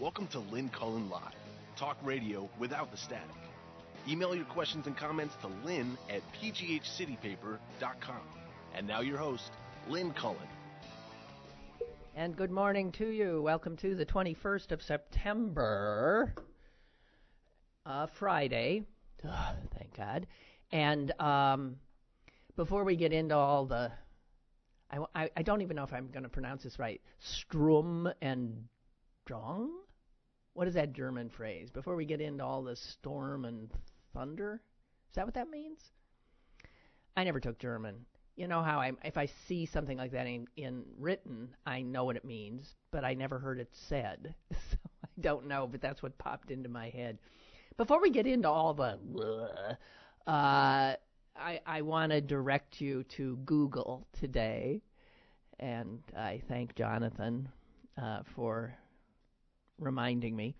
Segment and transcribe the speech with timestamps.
[0.00, 1.34] Welcome to Lynn Cullen Live,
[1.76, 3.28] talk radio without the static.
[4.08, 8.20] Email your questions and comments to lynn at pghcitypaper.com.
[8.74, 9.50] And now your host,
[9.88, 10.38] Lynn Cullen.
[12.14, 13.42] And good morning to you.
[13.42, 16.34] Welcome to the 21st of September,
[17.86, 18.84] uh, Friday.
[19.22, 20.26] Thank God.
[20.72, 21.76] And um,
[22.56, 23.92] before we get into all the,
[25.14, 28.64] I, I, don't even know if I'm going to pronounce this right, Strum and
[29.28, 29.68] Drong?
[30.54, 31.70] What is that German phrase?
[31.70, 33.70] Before we get into all the storm and
[34.12, 34.60] thunder?
[35.10, 35.80] Is that what that means?
[37.16, 38.06] I never took German.
[38.36, 42.04] You know how I if I see something like that in, in written, I know
[42.04, 44.34] what it means, but I never heard it said.
[44.70, 47.18] So I don't know, but that's what popped into my head.
[47.76, 48.98] Before we get into all the
[50.26, 50.94] uh,
[51.40, 54.82] I I want to direct you to Google today,
[55.60, 57.48] and I thank Jonathan
[58.00, 58.74] uh, for
[59.78, 60.54] reminding me.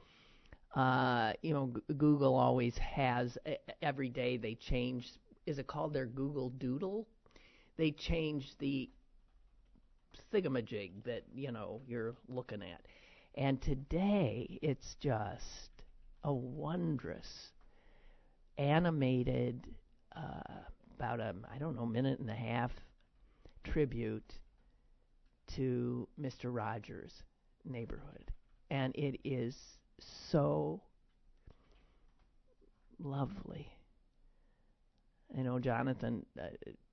[0.74, 3.38] Uh, you know, G- Google always has
[3.82, 5.12] every day they change.
[5.46, 7.06] Is it called their Google Doodle?
[7.76, 8.90] They change the
[10.32, 12.86] thingamajig that you know you're looking at,
[13.34, 15.70] and today it's just
[16.24, 17.52] a wondrous
[18.58, 19.66] animated,
[20.16, 20.62] uh,
[21.00, 22.70] about a I don't know minute and a half
[23.64, 24.34] tribute
[25.56, 26.54] to Mr.
[26.54, 27.22] Rogers'
[27.64, 28.30] neighborhood
[28.70, 29.56] and it is
[30.30, 30.82] so
[32.98, 33.72] lovely.
[35.36, 36.48] I know Jonathan uh,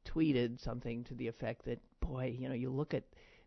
[0.06, 3.04] tweeted something to the effect that, boy, you know, you look at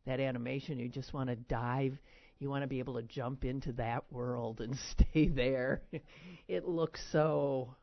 [0.07, 1.97] that animation, you just want to dive,
[2.39, 5.83] you want to be able to jump into that world and stay there.
[6.49, 7.75] it looks so,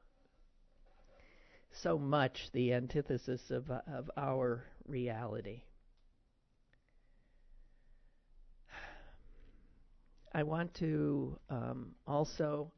[1.82, 5.62] so much the antithesis of of our reality.
[10.34, 12.72] I want to um, also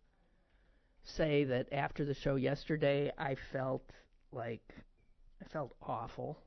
[1.04, 3.84] say that after the show yesterday, I felt
[4.32, 4.64] like
[5.44, 6.40] I felt awful.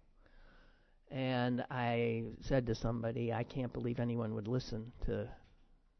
[1.11, 5.29] And I said to somebody, I can't believe anyone would listen to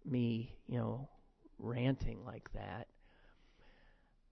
[0.07, 1.09] me, you know,
[1.59, 2.87] ranting like that.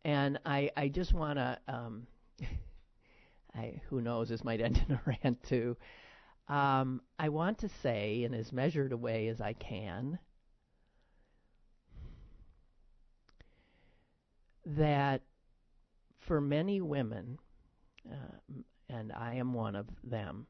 [0.04, 2.06] And I, I just want to, um,
[3.54, 5.76] I, who knows, this might end in a rant too.
[6.48, 10.18] Um, I want to say, in as measured a way as I can,
[14.66, 15.22] that
[16.18, 17.38] for many women,
[18.10, 20.46] uh, and I am one of them,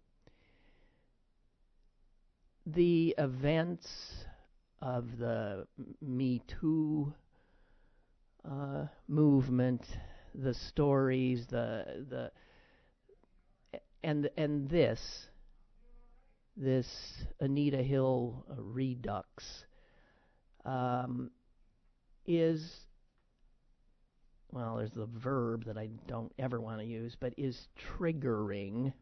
[2.67, 4.25] the events
[4.81, 5.67] of the
[6.01, 7.13] Me Too
[8.49, 9.85] uh, movement,
[10.35, 15.01] the stories, the the and and this
[16.57, 16.87] this
[17.41, 19.65] Anita Hill redux
[20.65, 21.31] um,
[22.27, 22.87] is
[24.53, 27.69] well, there's the verb that I don't ever want to use, but is
[27.99, 28.93] triggering.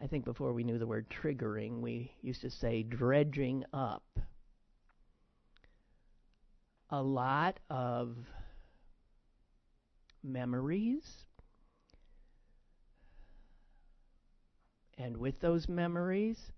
[0.00, 4.02] I think before we knew the word triggering, we used to say dredging up
[6.92, 8.16] a lot of
[10.22, 11.24] memories.
[14.98, 16.52] And with those memories,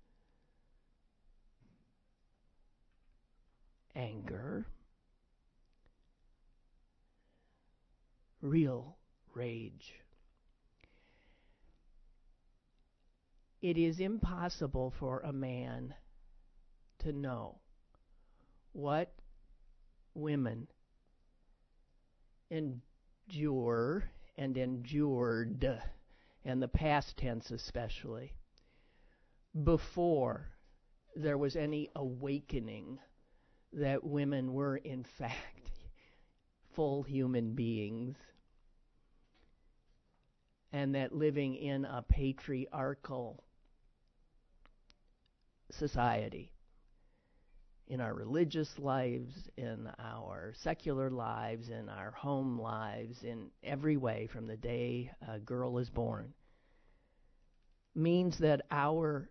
[3.95, 4.67] anger
[8.43, 8.97] real
[9.33, 9.95] rage.
[13.63, 15.95] It is impossible for a man
[16.99, 17.61] to know
[18.73, 19.15] what
[20.15, 20.69] women.
[22.51, 24.05] Endure
[24.37, 25.81] and endured,
[26.45, 28.35] and the past tense especially,
[29.65, 30.49] before
[31.17, 32.99] there was any awakening
[33.73, 35.71] that women were in fact
[36.75, 38.17] full human beings.
[40.73, 43.45] And that living in a patriarchal
[45.71, 46.54] society,
[47.89, 54.29] in our religious lives, in our secular lives, in our home lives, in every way
[54.33, 56.33] from the day a girl is born,
[57.95, 59.29] means that our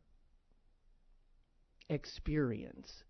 [1.89, 3.03] experience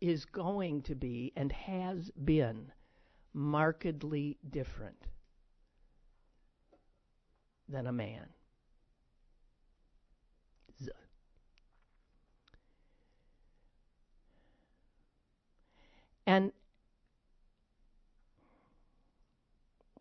[0.00, 2.70] is going to be and has been
[3.34, 5.06] markedly different
[7.68, 8.26] than a man.
[16.28, 16.52] And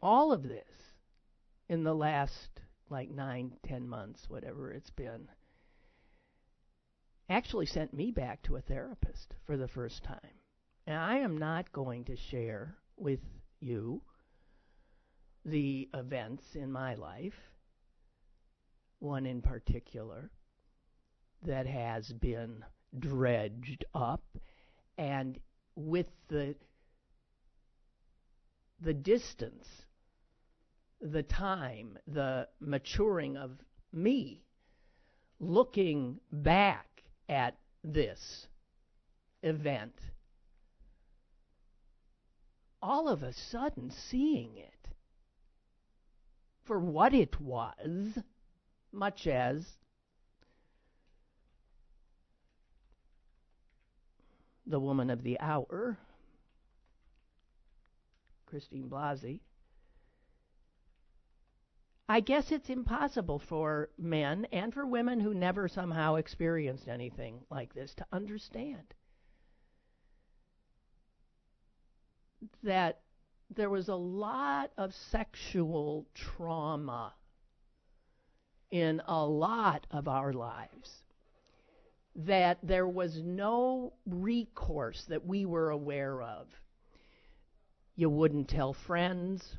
[0.01, 0.67] all of this
[1.69, 2.49] in the last
[2.89, 5.29] like nine, ten months, whatever it's been,
[7.29, 10.19] actually sent me back to a therapist for the first time.
[10.85, 13.21] And I am not going to share with
[13.61, 14.01] you
[15.45, 17.39] the events in my life,
[18.99, 20.29] one in particular,
[21.43, 22.65] that has been
[22.99, 24.25] dredged up
[24.97, 25.39] and
[25.77, 26.55] with the
[28.81, 29.67] the distance
[30.99, 33.51] the time the maturing of
[33.93, 34.41] me
[35.39, 36.87] looking back
[37.29, 38.47] at this
[39.43, 39.93] event
[42.81, 44.89] all of a sudden seeing it
[46.65, 48.17] for what it was
[48.91, 49.63] much as
[54.67, 55.97] the woman of the hour,
[58.45, 59.39] Christine Blasey,
[62.09, 67.73] I guess it's impossible for men and for women who never somehow experienced anything like
[67.73, 68.93] this to understand
[72.63, 73.01] that
[73.49, 77.13] there was a lot of sexual trauma
[78.71, 81.03] in a lot of our lives
[82.17, 86.47] that there was no recourse that we were aware of.
[87.95, 89.57] You wouldn't tell friends.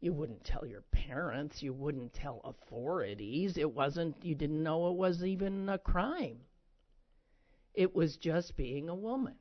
[0.00, 1.62] You wouldn't tell your parents.
[1.62, 3.58] You wouldn't tell authorities.
[3.58, 6.38] It wasn't, you didn't know it was even a crime.
[7.74, 9.34] It was just being a woman.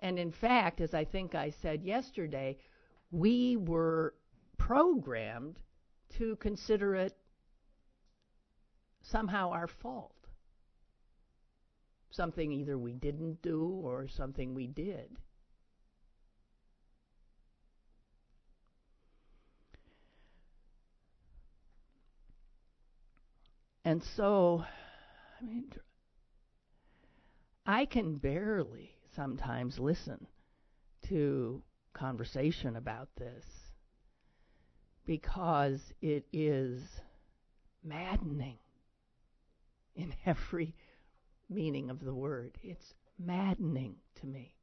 [0.00, 2.58] And in fact, as I think I said yesterday,
[3.12, 4.14] we were
[4.58, 5.58] programmed
[6.18, 7.16] to consider it
[9.10, 10.12] somehow our fault.
[12.10, 15.10] Something either we didn't do or something we did.
[23.84, 24.64] And so,
[25.40, 25.70] I mean,
[27.64, 30.26] I can barely sometimes listen
[31.08, 31.62] to
[31.92, 33.44] conversation about this
[35.06, 36.82] because it is
[37.84, 38.58] maddening
[39.96, 40.74] in every
[41.48, 42.58] meaning of the word.
[42.62, 44.54] It's maddening to me.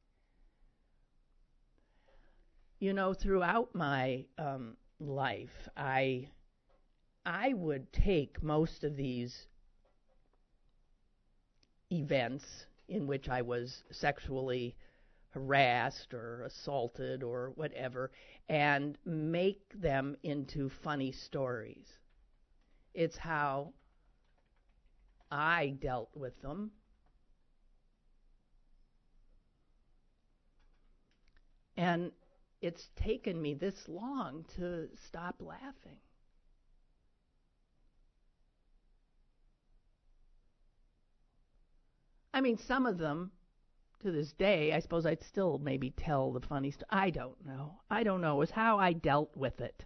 [2.78, 6.28] You know, throughout my um, life, I
[7.26, 9.46] I would take most of these
[11.90, 14.76] events in which I was sexually
[15.30, 18.10] harassed or assaulted or whatever
[18.48, 21.98] and make them into funny stories.
[22.92, 23.72] It's how
[25.30, 26.70] I dealt with them.
[31.76, 32.12] And
[32.60, 35.98] it's taken me this long to stop laughing.
[42.32, 43.30] I mean, some of them,
[44.02, 46.88] to this day, I suppose I'd still maybe tell the funny story.
[46.90, 47.80] I don't know.
[47.90, 48.40] I don't know.
[48.42, 49.84] It's how I dealt with it.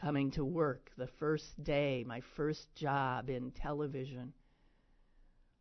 [0.00, 4.32] Coming to work the first day, my first job in television,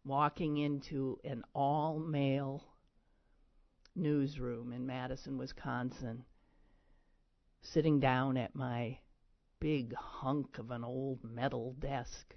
[0.06, 2.63] walking into an all male
[3.95, 6.23] newsroom in Madison, Wisconsin,
[7.62, 8.97] sitting down at my
[9.59, 12.35] big hunk of an old metal desk,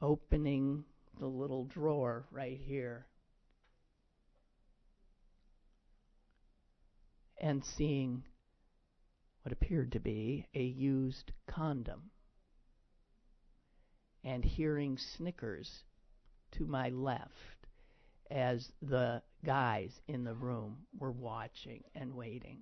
[0.00, 0.82] opening
[1.20, 3.06] the little drawer right here.
[7.38, 8.24] And seeing
[9.46, 12.10] what appeared to be a used condom,
[14.24, 15.84] and hearing snickers
[16.50, 17.30] to my left
[18.28, 22.58] as the guys in the room were watching and waiting.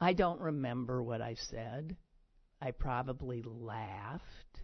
[0.00, 1.94] I don't remember what I said.
[2.58, 4.62] I probably laughed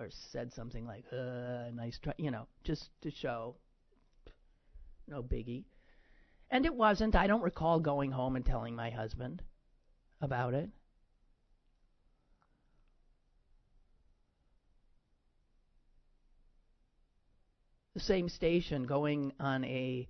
[0.00, 3.54] or said something like, uh, nice try, you know, just to show.
[5.06, 5.66] No biggie.
[6.50, 7.14] And it wasn't.
[7.14, 9.42] I don't recall going home and telling my husband
[10.20, 10.68] about it.
[17.94, 20.08] The same station going on a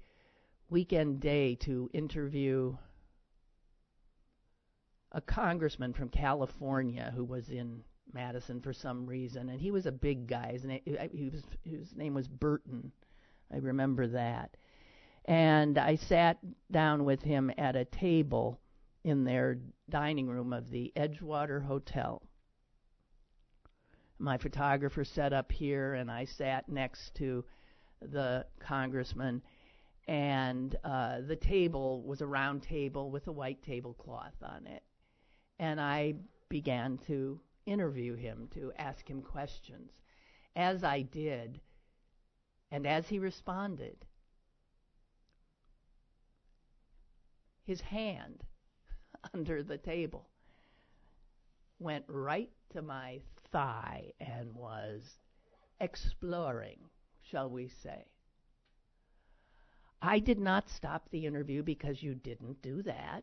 [0.69, 2.77] weekend day to interview
[5.13, 7.83] a congressman from California who was in
[8.13, 10.53] Madison for some reason, and he was a big guy.
[10.53, 10.81] His name,
[11.13, 12.93] he was, his name was Burton.
[13.53, 14.57] I remember that.
[15.31, 16.39] And I sat
[16.73, 18.59] down with him at a table
[19.05, 19.59] in their
[19.89, 22.21] dining room of the Edgewater Hotel.
[24.19, 27.45] My photographer set up here, and I sat next to
[28.03, 29.43] the congressman.
[30.09, 34.83] and uh, the table was a round table with a white tablecloth on it.
[35.61, 36.15] And I
[36.49, 39.93] began to interview him, to ask him questions.
[40.57, 41.61] As I did,
[42.73, 44.05] and as he responded,
[47.71, 48.43] his hand
[49.35, 50.29] under the table
[51.79, 53.21] went right to my
[53.53, 55.03] thigh and was
[55.81, 56.79] exploring,
[57.23, 58.05] shall we say.
[60.03, 63.23] I did not stop the interview because you didn't do that.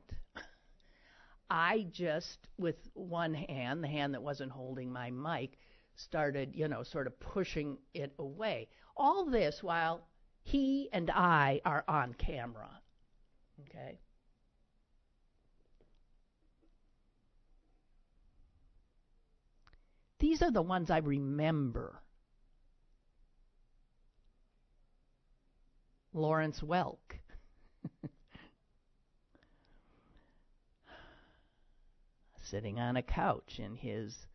[1.50, 5.58] I just, with one hand, the hand that wasn't holding my mic,
[5.96, 8.70] started, you know, sort of pushing it away.
[8.96, 10.08] All this while
[10.44, 12.70] he and I are on camera.
[13.62, 14.00] Okay?
[20.20, 22.02] These are the ones I remember.
[26.14, 27.20] Lawrence Welk.
[32.44, 34.26] Sitting on a couch in his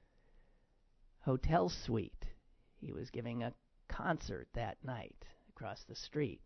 [1.23, 2.27] hotel suite.
[2.81, 3.53] He was giving a
[3.89, 6.41] concert that night across the street.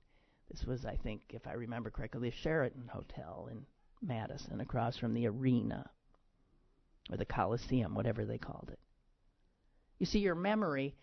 [0.50, 3.66] This was, I think, if I remember correctly, the Sheraton Hotel in
[4.00, 5.90] Madison, across from the arena
[7.10, 8.78] or the Coliseum, whatever they called it.
[9.98, 10.94] You see, your memory,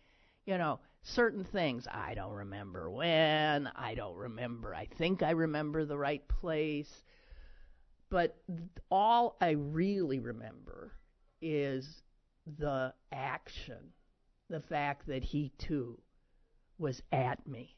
[0.46, 5.86] you know, certain things, I don't remember when, I don't remember, I think I remember
[5.86, 7.04] the right place.
[8.10, 8.38] But
[8.92, 10.92] all I really remember
[11.42, 12.04] is
[12.60, 13.92] the action,
[14.50, 16.00] the fact that he too
[16.78, 17.76] was at me.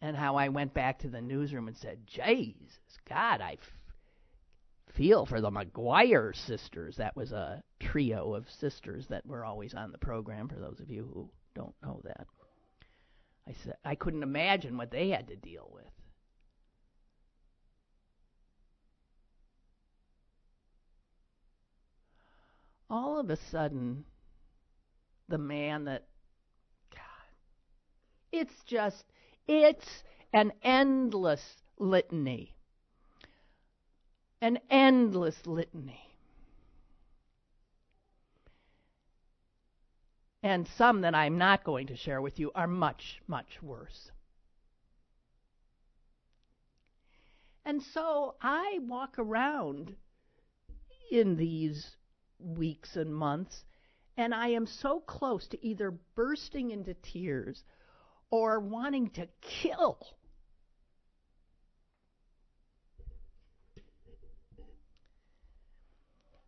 [0.00, 3.58] And how I went back to the newsroom and said, Jesus, God, I
[4.94, 6.96] feel for the McGuire sisters.
[6.96, 10.90] That was a trio of sisters that were always on the program, for those of
[10.90, 12.26] you who don't know that.
[13.46, 15.84] I said I couldn't imagine what they had to deal with.
[22.88, 24.04] All of a sudden,
[25.28, 26.06] the man that
[26.90, 27.00] God,
[28.30, 29.04] it's just
[29.48, 31.42] it's an endless
[31.78, 32.54] litany
[34.42, 36.00] an endless litany.
[40.42, 44.10] And some that I'm not going to share with you are much, much worse.
[47.64, 49.94] And so I walk around
[51.12, 51.96] in these
[52.40, 53.64] weeks and months,
[54.16, 57.62] and I am so close to either bursting into tears
[58.32, 60.00] or wanting to kill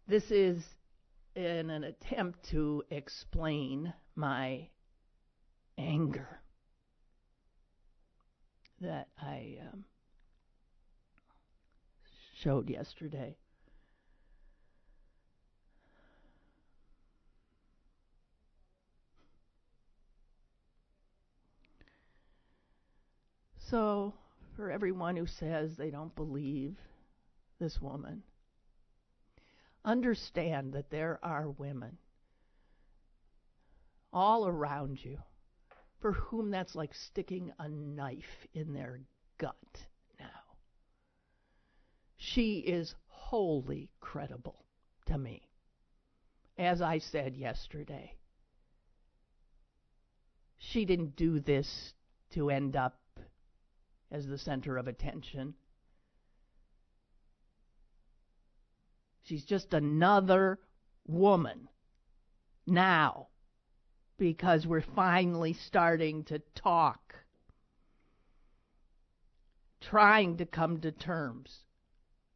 [0.06, 0.62] This is
[1.34, 4.68] in an attempt to explain my
[5.78, 6.40] anger
[8.80, 9.84] that I um,
[12.36, 13.36] showed yesterday.
[23.70, 24.12] So,
[24.54, 26.76] for everyone who says they don't believe
[27.58, 28.22] this woman,
[29.84, 31.98] understand that there are women
[34.12, 35.18] all around you
[36.00, 39.00] for whom that's like sticking a knife in their
[39.38, 39.56] gut
[40.18, 40.26] now.
[42.16, 44.64] She is wholly credible
[45.06, 45.48] to me.
[46.56, 48.14] As I said yesterday,
[50.58, 51.94] she didn't do this
[52.30, 52.98] to end up
[54.10, 55.54] as the center of attention.
[59.24, 60.58] She's just another
[61.06, 61.68] woman
[62.66, 63.28] now
[64.18, 67.14] because we're finally starting to talk,
[69.80, 71.64] trying to come to terms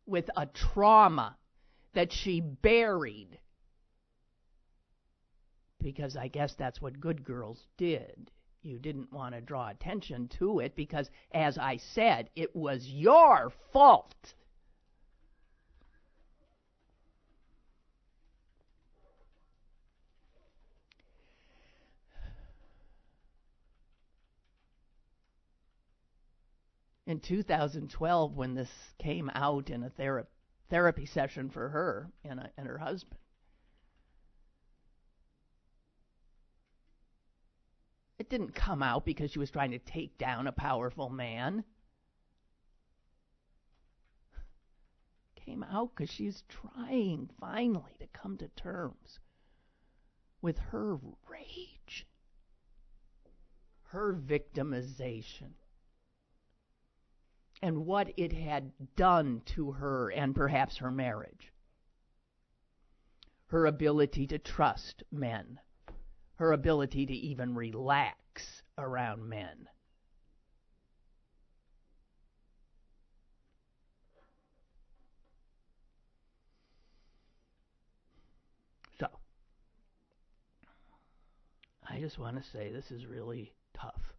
[0.06, 1.36] with a trauma
[1.92, 3.38] that she buried.
[5.80, 8.30] Because I guess that's what good girls did.
[8.62, 13.52] You didn't want to draw attention to it because, as I said, it was your
[13.72, 14.34] fault.
[27.08, 30.26] In 2012 when this came out in a thera-
[30.68, 33.18] therapy session for her and, a, and her husband.
[38.18, 41.64] It didn't come out because she was trying to take down a powerful man.
[45.34, 49.18] Came out because she's trying finally to come to terms
[50.42, 52.06] with her rage,
[53.84, 55.52] her victimization
[57.62, 61.52] and what it had done to her and perhaps her marriage.
[63.46, 65.58] Her ability to trust men,
[66.36, 69.68] her ability to even relax around men.
[79.00, 79.08] So,
[81.88, 84.17] I just want to say this is really tough.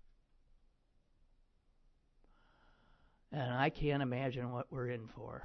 [3.31, 5.43] And I can't imagine what we're in for.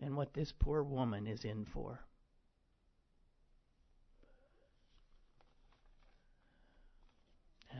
[0.00, 2.00] And what this poor woman is in for.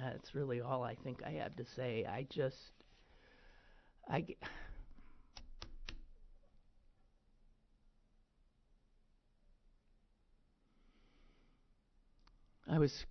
[0.02, 2.04] That's really all I think I have to say.
[2.04, 2.56] I just.
[4.08, 4.26] I.
[12.68, 13.06] I was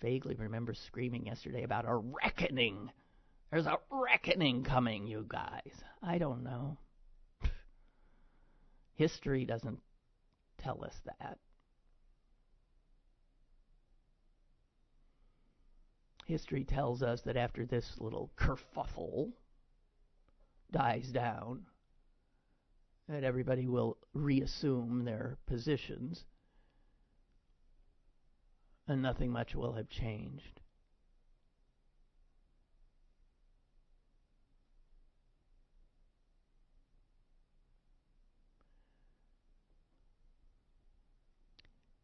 [0.00, 2.90] vaguely remember screaming yesterday about a reckoning
[3.52, 5.74] there's a reckoning coming, you guys.
[6.02, 6.78] I don't know.
[8.94, 9.78] History doesn't
[10.56, 11.36] tell us that.
[16.26, 19.32] History tells us that after this little kerfuffle
[20.70, 21.66] dies down,
[23.06, 26.24] that everybody will reassume their positions
[28.88, 30.61] and nothing much will have changed.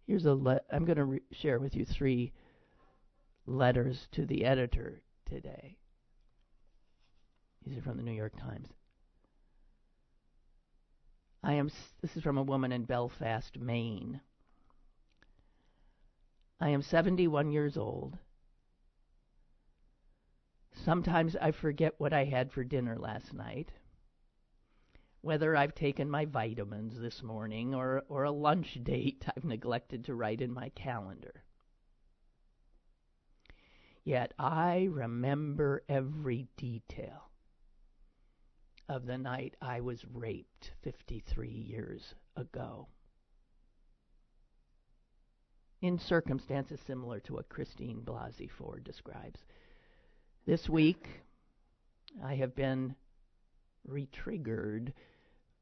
[0.09, 2.33] Here's a le- I'm going to re- share with you three
[3.45, 5.77] letters to the editor today.
[7.63, 8.69] These are from the New York Times.
[11.43, 14.23] I am this is from a woman in Belfast, Maine.
[16.59, 18.17] I am 71 years old.
[20.73, 23.73] Sometimes I forget what I had for dinner last night
[25.21, 30.15] whether I've taken my vitamins this morning or, or a lunch date I've neglected to
[30.15, 31.43] write in my calendar.
[34.05, 37.29] Yet I remember every detail
[38.89, 42.89] of the night I was raped 53 years ago.
[45.83, 49.41] In circumstances similar to what Christine Blasey Ford describes.
[50.47, 51.07] This week,
[52.25, 52.95] I have been
[53.89, 54.93] retriggered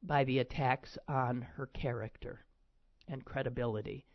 [0.03, 2.45] by the attacks on her character
[3.09, 4.07] and credibility.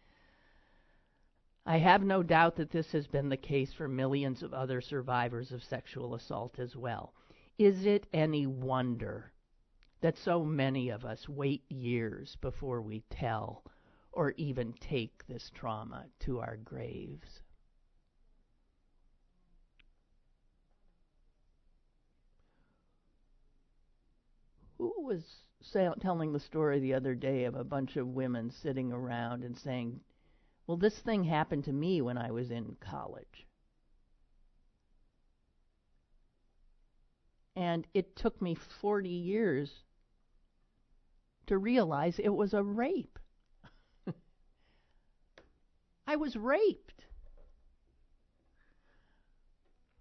[1.65, 5.51] I have no doubt that this has been the case for millions of other survivors
[5.51, 7.13] of sexual assault as well.
[7.57, 9.31] Is it any wonder
[10.01, 13.63] that so many of us wait years before we tell
[14.11, 17.41] or even take this trauma to our graves?
[25.01, 25.43] Was
[25.99, 29.99] telling the story the other day of a bunch of women sitting around and saying,
[30.67, 33.47] Well, this thing happened to me when I was in college.
[37.55, 39.71] And it took me 40 years
[41.47, 43.19] to realize it was a rape.
[46.07, 47.03] I was raped.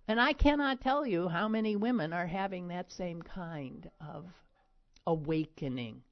[0.06, 4.26] And I cannot tell you how many women are having that same kind of
[5.10, 6.02] awakening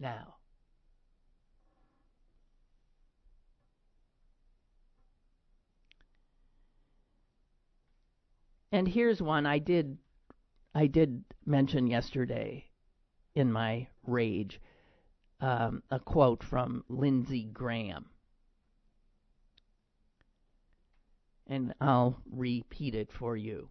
[0.00, 0.34] now.
[8.72, 9.98] And here's one I did
[10.74, 12.64] I did mention yesterday
[13.36, 14.60] in my rage
[15.40, 18.06] um, a quote from Lindsey Graham.
[21.46, 23.68] And I'll repeat it for you.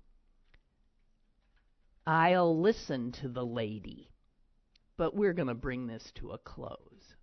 [2.07, 4.10] I'll listen to the lady
[4.97, 7.15] but we're going to bring this to a close.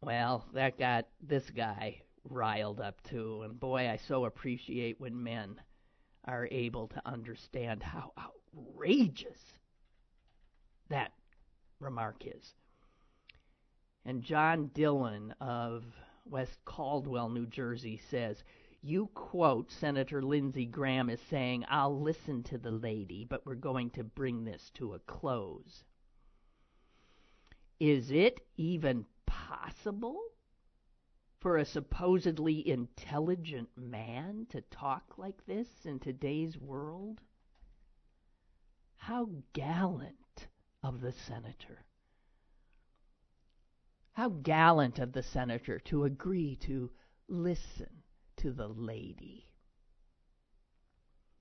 [0.00, 5.60] Well, that got this guy riled up too, and boy, I so appreciate when men
[6.24, 9.40] are able to understand how outrageous
[10.90, 11.12] that
[11.80, 12.54] remark is.
[14.04, 15.84] And John Dillon of
[16.24, 18.42] West Caldwell, New Jersey says,
[18.82, 23.90] you quote Senator Lindsey Graham as saying, I'll listen to the lady, but we're going
[23.90, 25.84] to bring this to a close.
[27.78, 30.20] Is it even possible
[31.40, 37.20] for a supposedly intelligent man to talk like this in today's world?
[38.96, 40.48] How gallant
[40.82, 41.84] of the senator.
[44.12, 46.90] How gallant of the senator to agree to
[47.28, 47.95] listen
[48.38, 49.46] to the lady.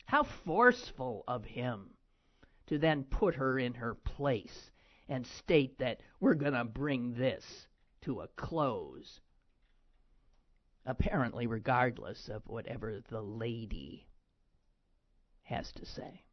[0.06, 1.92] How forceful of him
[2.68, 4.72] to then put her in her place
[5.08, 7.68] and state that we're going to bring this
[8.02, 9.20] to a close.
[10.86, 14.08] Apparently, regardless of whatever the lady
[15.44, 16.24] has to say.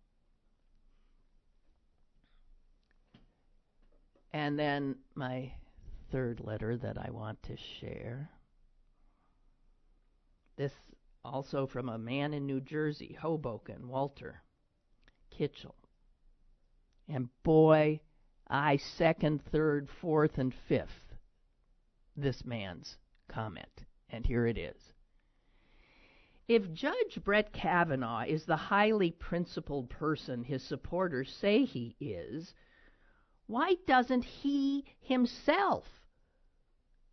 [4.33, 5.53] And then my
[6.11, 8.31] third letter that I want to share.
[10.56, 10.72] This
[11.24, 14.42] also from a man in New Jersey, Hoboken, Walter
[15.30, 15.76] Kitchell.
[17.08, 18.00] And boy,
[18.48, 21.14] I second, third, fourth, and fifth
[22.16, 23.84] this man's comment.
[24.10, 24.92] And here it is.
[26.48, 32.52] If Judge Brett Kavanaugh is the highly principled person his supporters say he is,
[33.46, 36.01] why doesn't he himself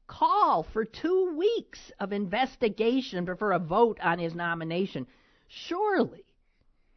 [0.09, 5.07] call for two weeks of investigation before a vote on his nomination?
[5.47, 6.25] Surely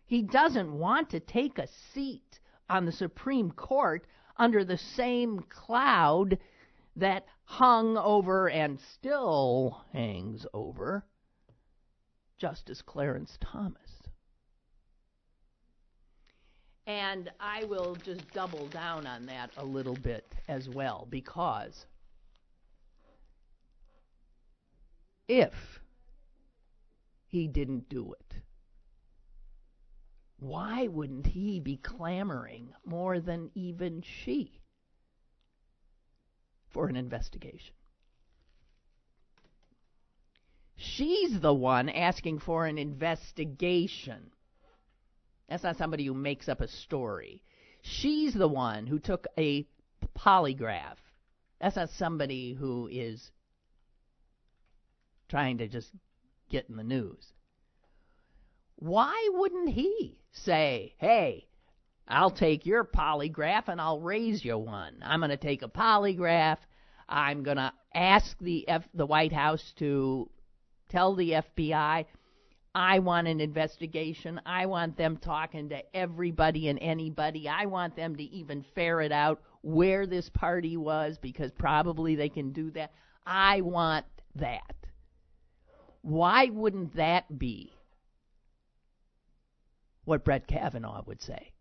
[0.07, 4.05] he doesn't want to take a seat on the Supreme Court
[4.37, 6.39] under the same cloud
[6.97, 11.05] that hung over and still hangs over
[12.39, 13.91] Justice Clarence Thomas.
[16.87, 21.87] And I will just double down on that a little bit as well, because
[25.29, 25.81] if
[27.27, 28.35] he didn't do it,
[30.39, 34.61] why wouldn't he be clamoring more than even she
[36.69, 37.75] for an investigation?
[40.77, 44.33] She's the one asking for an investigation.
[45.49, 47.45] That's not somebody who makes up a story.
[47.83, 49.67] She's the one who took a
[50.17, 50.97] polygraph.
[51.61, 53.31] That's not somebody who is
[55.33, 55.91] trying to just
[56.51, 57.33] get in the news.
[58.77, 61.49] Why wouldn't he say, hey,
[62.07, 64.97] I'll take your polygraph and I'll raise you one?
[65.03, 66.59] I'm going to take a polygraph.
[67.09, 70.29] I'm going to ask the F- the White House to
[70.91, 72.05] tell the FBI
[72.75, 74.39] I want an investigation.
[74.45, 77.49] I want them talking to everybody and anybody.
[77.49, 82.53] I want them to even ferret out where this party was because probably they can
[82.53, 82.93] do that.
[83.27, 84.05] I want
[84.37, 84.82] that.
[86.03, 87.73] Why wouldn't that be
[90.05, 91.53] what Brett Kavanaugh would say?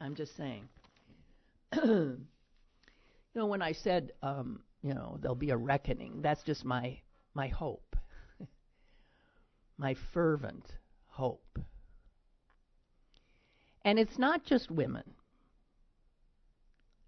[0.00, 0.68] I'm just saying.
[1.74, 2.18] you
[3.34, 7.00] know, when I said, um, you know, there'll be a reckoning, that's just my
[7.34, 7.96] my hope,
[9.78, 10.64] my fervent
[11.08, 11.58] hope.
[13.86, 15.04] And it's not just women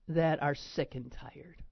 [0.06, 1.64] that are sick and tired.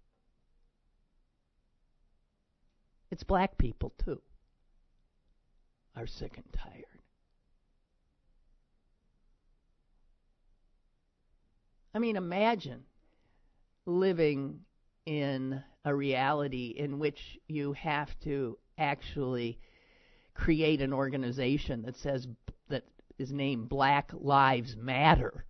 [3.12, 4.20] It's black people too
[5.94, 6.84] are sick and tired.
[11.94, 12.82] I mean, imagine
[13.86, 14.58] living
[15.06, 19.60] in a reality in which you have to actually
[20.34, 22.26] create an organization that says
[23.18, 25.44] is named Black Lives Matter.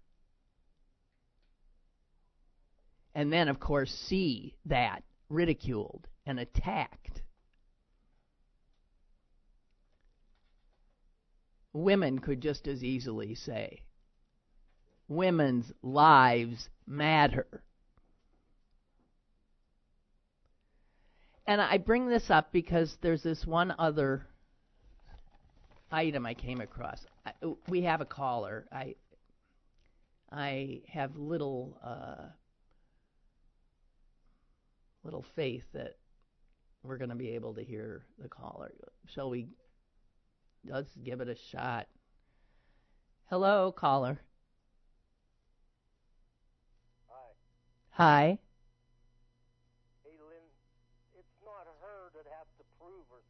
[3.14, 7.22] And then, of course, see that ridiculed and attacked.
[11.72, 13.82] Women could just as easily say,
[15.08, 17.46] women's lives matter.
[21.46, 24.26] And I bring this up because there's this one other
[25.92, 27.04] item I came across.
[27.68, 28.66] We have a caller.
[28.72, 28.94] I
[30.30, 32.28] I have little uh,
[35.02, 35.96] little faith that
[36.82, 38.72] we're going to be able to hear the caller.
[39.06, 39.48] Shall we?
[40.64, 41.86] Let's give it a shot.
[43.30, 44.20] Hello, caller.
[47.96, 48.36] Hi.
[50.04, 50.46] Hey, Lynn,
[51.16, 53.24] it's not her that has to prove her,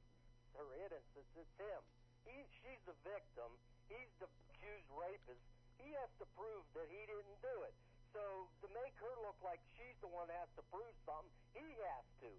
[0.58, 1.30] her innocence.
[1.38, 1.80] It's him.
[2.26, 3.46] He, she's the victim.
[3.86, 5.38] He's the accused rapist.
[5.78, 7.74] He has to prove that he didn't do it.
[8.12, 11.66] So to make her look like she's the one that has to prove something, he
[11.84, 12.30] has to.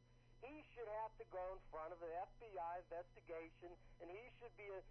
[0.42, 4.70] He should have to go in front of an FBI investigation, and he should be
[4.70, 4.82] a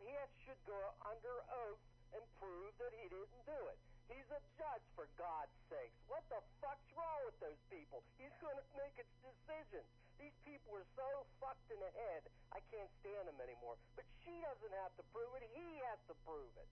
[0.00, 1.84] he has, should go under oath
[2.16, 3.78] and prove that he didn't do it.
[4.08, 5.94] He's a judge, for God's sakes.
[6.08, 8.02] What the fuck's wrong with those people?
[8.18, 9.86] He's going to make its decisions.
[10.18, 11.06] These people are so
[11.38, 12.26] fucked in the head.
[12.50, 13.78] I can't stand him anymore.
[13.94, 15.46] But she doesn't have to prove it.
[15.54, 16.68] He has to prove it.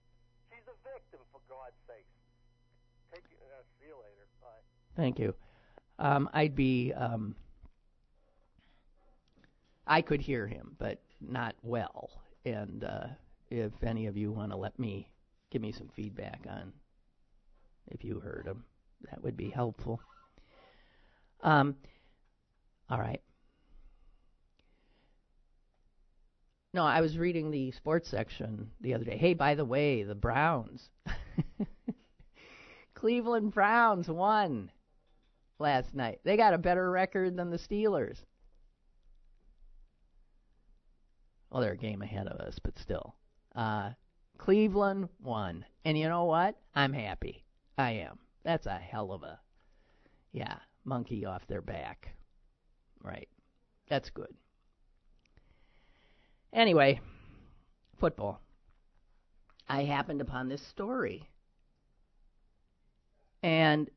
[0.49, 2.09] She's a victim, for God's sakes.
[3.13, 3.37] Take you.
[3.37, 4.27] Uh, see you later.
[4.41, 4.63] Bye.
[4.95, 5.33] Thank you.
[5.97, 6.93] Um, I'd be.
[6.93, 7.35] Um,
[9.87, 12.11] I could hear him, but not well.
[12.45, 13.07] And uh,
[13.49, 15.09] if any of you want to let me
[15.49, 16.71] give me some feedback on
[17.87, 18.63] if you heard him,
[19.09, 19.99] that would be helpful.
[21.41, 21.75] Um,
[22.89, 23.21] all right.
[26.73, 29.17] No, I was reading the sports section the other day.
[29.17, 30.89] Hey, by the way, the Browns.
[32.93, 34.69] Cleveland Browns won
[35.57, 36.19] last night.
[36.23, 38.17] They got a better record than the Steelers.
[41.49, 43.15] Well, they're a game ahead of us, but still.
[43.55, 43.91] Uh,
[44.37, 45.65] Cleveland won.
[45.85, 46.55] And you know what?
[46.75, 47.43] I'm happy.
[47.79, 48.19] I am.
[48.43, 49.39] That's a hell of a,
[50.31, 52.09] yeah, monkey off their back.
[53.01, 53.27] Right.
[53.87, 54.35] That's good.
[56.53, 56.99] Anyway,
[57.99, 58.41] football.
[59.67, 61.29] I happened upon this story.
[63.43, 63.89] And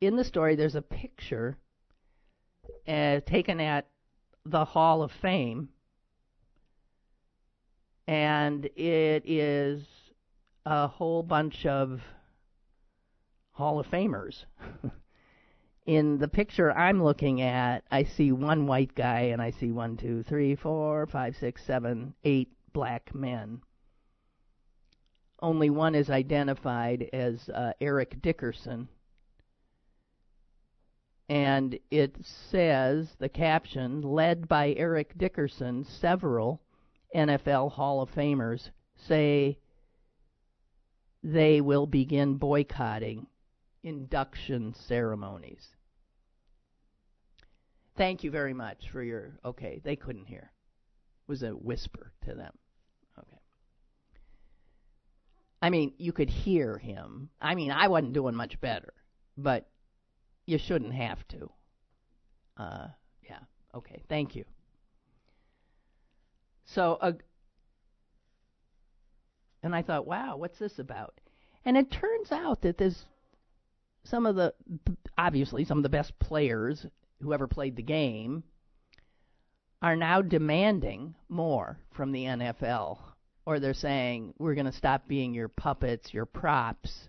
[0.00, 1.56] in the story, there's a picture
[2.86, 3.88] uh, taken at
[4.44, 5.70] the Hall of Fame
[8.10, 9.84] and it is
[10.66, 12.00] a whole bunch of
[13.52, 14.46] Hall of Famers.
[15.90, 19.96] In the picture I'm looking at, I see one white guy and I see one,
[19.96, 23.60] two, three, four, five, six, seven, eight black men.
[25.42, 28.86] Only one is identified as uh, Eric Dickerson.
[31.28, 36.62] And it says, the caption, led by Eric Dickerson, several
[37.16, 38.70] NFL Hall of Famers
[39.08, 39.58] say
[41.24, 43.26] they will begin boycotting
[43.82, 45.66] induction ceremonies.
[47.96, 49.38] Thank you very much for your.
[49.44, 50.50] Okay, they couldn't hear.
[51.22, 52.52] It was a whisper to them.
[53.18, 53.40] Okay.
[55.62, 57.28] I mean, you could hear him.
[57.40, 58.94] I mean, I wasn't doing much better,
[59.36, 59.68] but
[60.46, 61.50] you shouldn't have to.
[62.56, 62.86] Uh,
[63.22, 63.38] yeah.
[63.74, 64.02] Okay.
[64.08, 64.44] Thank you.
[66.64, 67.12] So, uh,
[69.62, 71.20] and I thought, wow, what's this about?
[71.64, 73.04] And it turns out that there's
[74.04, 74.54] some of the,
[75.18, 76.86] obviously, some of the best players
[77.22, 78.42] who ever played the game
[79.82, 82.98] are now demanding more from the NFL.
[83.46, 87.08] Or they're saying, we're going to stop being your puppets, your props,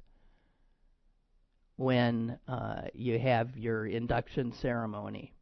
[1.76, 5.34] when uh, you have your induction ceremony.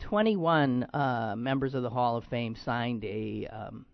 [0.00, 3.86] 21 uh, members of the Hall of Fame signed a um,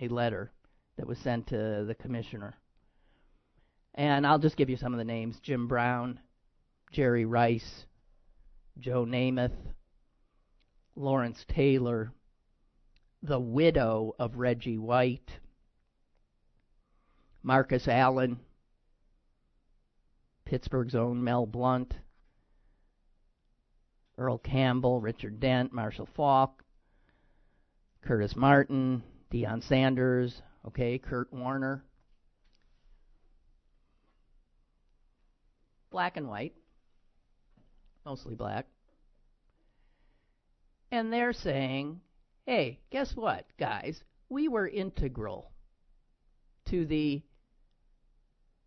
[0.00, 0.50] a letter
[0.96, 2.54] that was sent to the commissioner.
[3.94, 6.20] And I'll just give you some of the names: Jim Brown,
[6.92, 7.86] Jerry Rice,
[8.78, 9.56] Joe Namath,
[10.94, 12.12] Lawrence Taylor,
[13.22, 15.30] the widow of Reggie White,
[17.42, 18.38] Marcus Allen,
[20.44, 21.94] Pittsburgh's own Mel Blount,
[24.18, 26.62] Earl Campbell, Richard Dent, Marshall Faulk,
[28.02, 31.82] Curtis Martin, Deion Sanders, okay, Kurt Warner.
[35.90, 36.54] Black and white,
[38.06, 38.66] mostly black.
[40.92, 42.00] And they're saying,
[42.46, 44.00] hey, guess what, guys?
[44.28, 45.50] We were integral
[46.66, 47.22] to the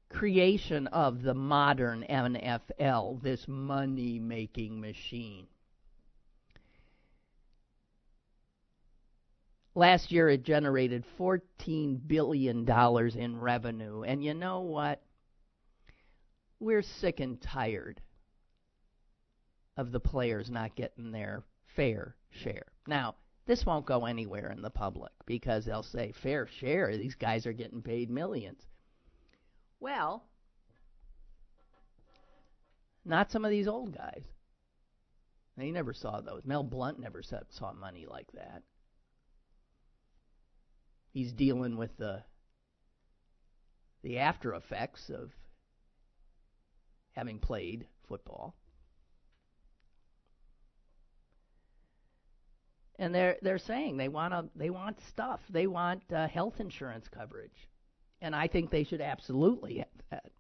[0.10, 5.48] creation of the modern NFL, this money making machine.
[9.74, 14.04] Last year it generated $14 billion in revenue.
[14.04, 15.02] And you know what?
[16.60, 18.02] We're sick and tired
[19.80, 21.42] of the players not getting their
[21.74, 22.66] fair share.
[22.86, 23.16] Now,
[23.46, 27.54] this won't go anywhere in the public because they'll say, fair share, these guys are
[27.54, 28.62] getting paid millions.
[29.80, 30.26] Well,
[33.06, 34.24] not some of these old guys.
[35.56, 36.42] They never saw those.
[36.44, 38.64] Mel Blount never saw money like that.
[41.14, 42.24] He's dealing with the
[44.04, 45.32] the after effects of
[47.14, 48.56] having played football.
[53.00, 55.40] And they're they're saying they want to they want stuff.
[55.50, 57.70] They want uh, health insurance coverage
[58.22, 60.32] and I think they should absolutely have that.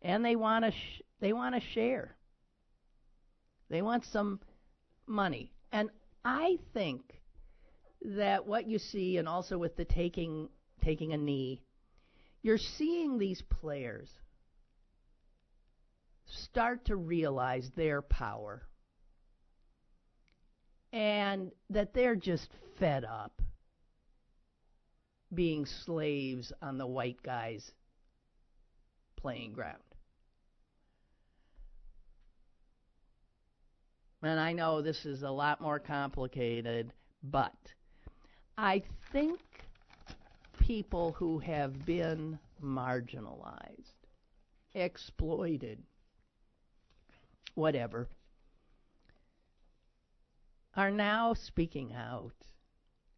[0.00, 2.16] And they want to sh- they want to share.
[3.68, 4.40] They want some
[5.06, 5.90] money, and
[6.24, 7.02] I think
[8.16, 10.48] that what you see, and also with the taking
[10.84, 11.62] taking a knee,
[12.42, 14.10] you're seeing these players
[16.26, 18.62] start to realize their power
[20.92, 23.40] and that they're just fed up
[25.34, 27.72] being slaves on the white guy's
[29.16, 29.78] playing ground.
[34.22, 36.92] And I know this is a lot more complicated,
[37.24, 37.56] but
[38.56, 39.40] I think
[40.60, 43.96] people who have been marginalized,
[44.74, 45.82] exploited,
[47.54, 48.08] whatever,
[50.74, 52.34] are now speaking out.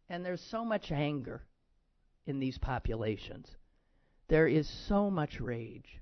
[0.09, 1.43] And there's so much anger
[2.25, 3.55] in these populations.
[4.27, 6.01] There is so much rage.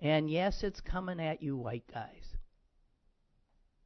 [0.00, 2.36] And yes, it's coming at you, white guys,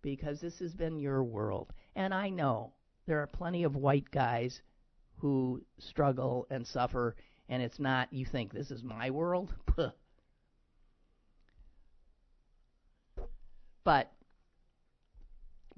[0.02, 1.72] because this has been your world.
[1.94, 2.72] And I know
[3.06, 4.62] there are plenty of white guys
[5.18, 7.16] who struggle and suffer,
[7.48, 9.54] and it's not, you think, this is my world?
[13.84, 14.12] but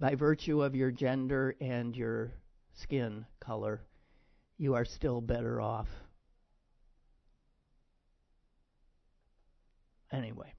[0.01, 2.33] by virtue of your gender and your
[2.73, 3.83] skin color,
[4.57, 5.89] you are still better off.
[10.11, 10.55] Anyway,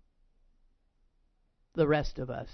[1.74, 2.50] the rest of us,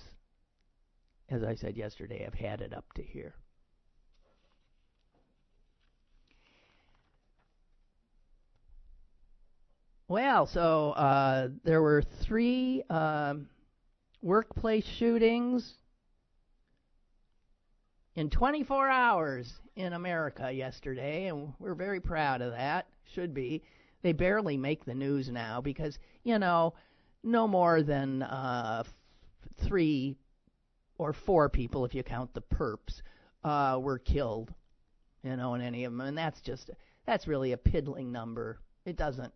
[1.30, 3.36] as I said yesterday, have had it up to here.
[10.08, 13.50] Well, so uh, there were three um,
[14.22, 15.74] workplace shootings
[18.18, 22.88] in 24 hours in America yesterday, and we're very proud of that.
[23.14, 23.62] Should be.
[24.02, 26.74] They barely make the news now because, you know,
[27.24, 28.84] no more than uh,
[29.64, 30.18] three
[30.98, 33.02] or four people, if you count the perps,
[33.44, 34.52] uh, were killed,
[35.24, 36.02] you know, in any of them.
[36.02, 36.72] And that's just,
[37.06, 38.60] that's really a piddling number.
[38.86, 39.34] It doesn't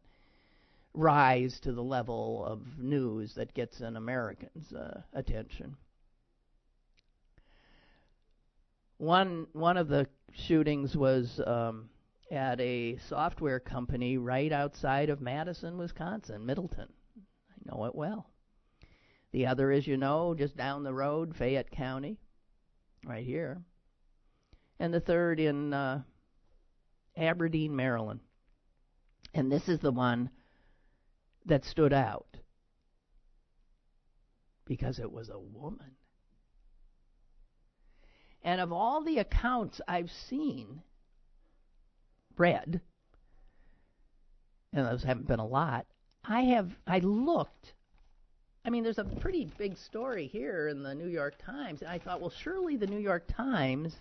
[0.96, 5.78] rise to the level of news that gets an American's uh, attention.
[9.02, 11.90] One one of the shootings was um,
[12.30, 16.88] at a software company right outside of Madison, Wisconsin, Middleton.
[17.18, 18.30] I know it well.
[19.32, 22.20] The other, as you know, just down the road, Fayette County,
[23.04, 23.64] right here.
[24.80, 26.04] And the third in uh,
[27.18, 28.20] Aberdeen, Maryland.
[29.34, 30.30] And this is the one
[31.48, 32.38] that stood out
[34.68, 35.96] because it was a woman.
[38.44, 40.82] And of all the accounts I've seen,
[42.38, 42.82] read,
[44.74, 45.86] and those haven't been a lot,
[46.24, 47.74] I have I looked.
[48.64, 51.98] I mean, there's a pretty big story here in the New York Times, and I
[51.98, 53.96] thought, well, surely the New York Times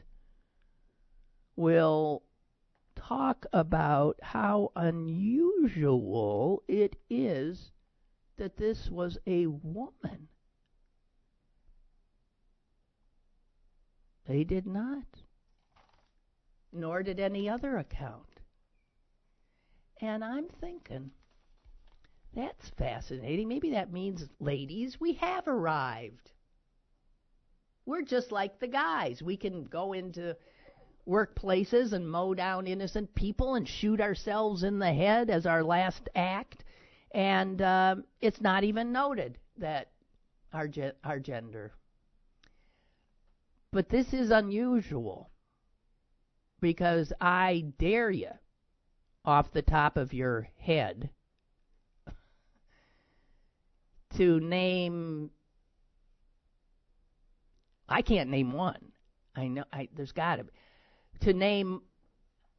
[1.56, 2.22] will
[2.94, 7.72] talk about how unusual it is
[8.36, 10.28] that this was a woman.
[14.30, 15.06] They did not.
[16.72, 18.28] Nor did any other account.
[20.00, 21.10] And I'm thinking,
[22.32, 23.48] that's fascinating.
[23.48, 26.30] Maybe that means, ladies, we have arrived.
[27.86, 29.20] We're just like the guys.
[29.20, 30.36] We can go into
[31.08, 36.08] workplaces and mow down innocent people and shoot ourselves in the head as our last
[36.14, 36.62] act.
[37.10, 39.90] And um, it's not even noted that
[40.52, 41.72] our, ge- our gender.
[43.72, 45.30] But this is unusual
[46.60, 48.30] because I dare you,
[49.24, 51.10] off the top of your head,
[54.16, 55.30] to name.
[57.88, 58.92] I can't name one.
[59.36, 60.50] I know I, there's got to be
[61.20, 61.82] to name,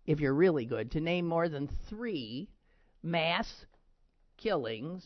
[0.06, 2.50] if you're really good, to name more than three
[3.04, 3.66] mass
[4.38, 5.06] killings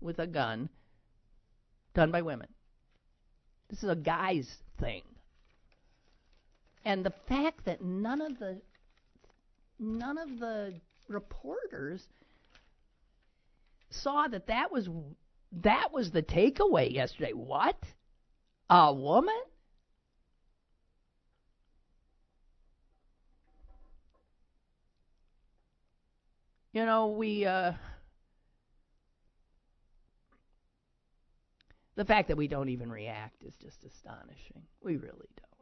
[0.00, 0.68] with a gun
[1.94, 2.48] done by women.
[3.68, 5.02] This is a guy's thing.
[6.86, 8.60] And the fact that none of the
[9.80, 10.72] none of the
[11.08, 12.06] reporters
[13.90, 14.88] saw that that was
[15.50, 17.32] that was the takeaway yesterday.
[17.32, 17.76] What?
[18.70, 19.34] A woman?
[26.72, 27.72] You know, we uh
[31.96, 34.62] the fact that we don't even react is just astonishing.
[34.80, 35.55] We really don't.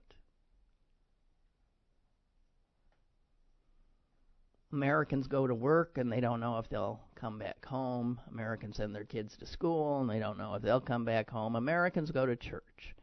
[4.74, 8.20] Americans go to work and they don't know if they'll come back home.
[8.32, 11.54] Americans send their kids to school and they don't know if they'll come back home.
[11.54, 12.94] Americans go to church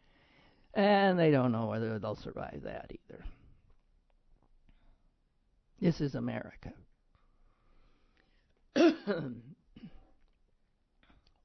[0.73, 3.23] and they don't know whether they'll survive that either.
[5.79, 6.73] This is America.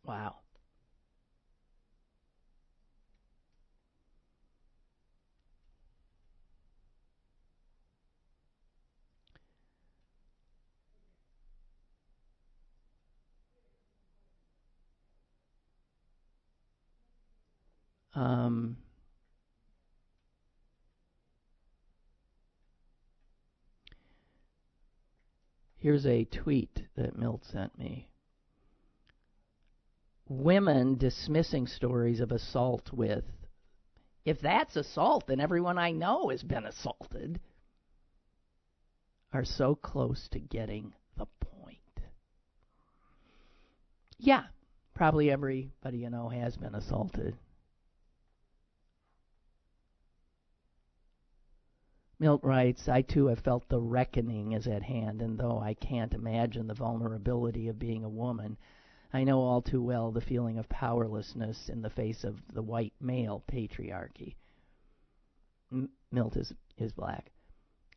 [0.05, 0.35] wow.
[18.17, 18.79] Um,
[25.77, 28.09] here's a tweet that Milt sent me.
[30.29, 33.25] Women dismissing stories of assault with,
[34.25, 37.39] if that's assault, then everyone I know has been assaulted,
[39.31, 41.79] are so close to getting the point.
[44.19, 44.45] Yeah,
[44.95, 47.37] probably everybody you know has been assaulted.
[52.19, 56.15] Milt writes, I too have felt the reckoning is at hand, and though I can't
[56.15, 58.57] imagine the vulnerability of being a woman,
[59.13, 62.95] I know all too well the feeling of powerlessness in the face of the white
[63.01, 64.37] male patriarchy.
[65.71, 67.33] M- Milt is, is black.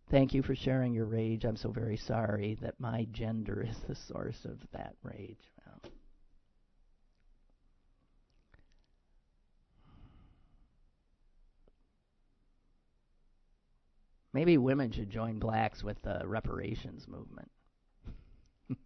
[0.09, 1.45] Thank you for sharing your rage.
[1.45, 5.53] I'm so very sorry that my gender is the source of that rage.
[14.33, 17.49] Maybe women should join blacks with the reparations movement.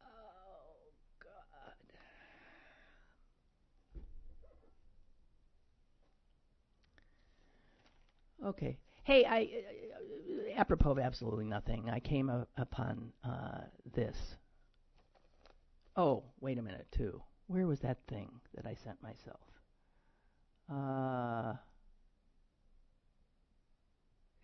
[0.00, 0.06] Oh,
[8.42, 8.48] God.
[8.48, 8.78] Okay.
[9.04, 13.62] Hey, I uh, apropos of absolutely nothing, I came a, upon uh,
[13.94, 14.16] this.
[15.96, 17.22] Oh, wait a minute, too.
[17.46, 19.40] Where was that thing that I sent myself?
[20.70, 21.54] Uh,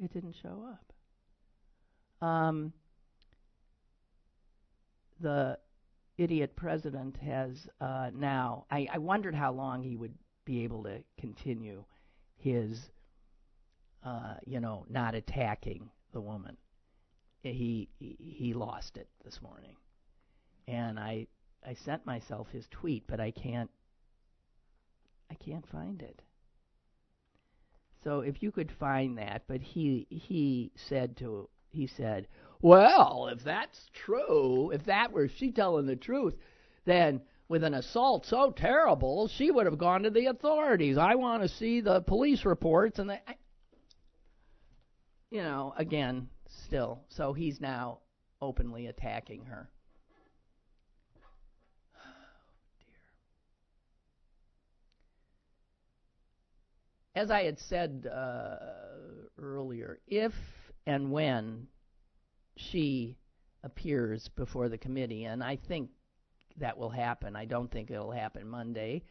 [0.05, 2.27] it didn't show up.
[2.27, 2.73] Um,
[5.21, 5.59] the
[6.19, 8.67] idiot president has uh, now.
[8.71, 11.85] I, I wondered how long he would be able to continue
[12.37, 12.91] his
[14.05, 16.57] uh, you know, not attacking the woman.
[17.43, 19.77] He, he he lost it this morning,
[20.67, 21.27] and I
[21.67, 23.71] I sent myself his tweet, but I can't
[25.31, 26.23] I can't find it.
[28.05, 32.29] So if you could find that, but he he said to he said,
[32.61, 36.35] well, if that's true, if that were she telling the truth,
[36.85, 40.97] then with an assault so terrible, she would have gone to the authorities.
[40.97, 43.19] I want to see the police reports and the,
[45.31, 47.03] you know, again, still.
[47.09, 47.99] So he's now
[48.41, 49.69] openly attacking her.
[57.17, 58.57] As I had said uh,
[59.39, 60.33] earlier, if
[60.87, 61.69] and when
[62.57, 63.17] she
[63.63, 65.91] appears before the committee, and I think
[66.59, 69.03] that will happen, I don't think it'll happen Monday.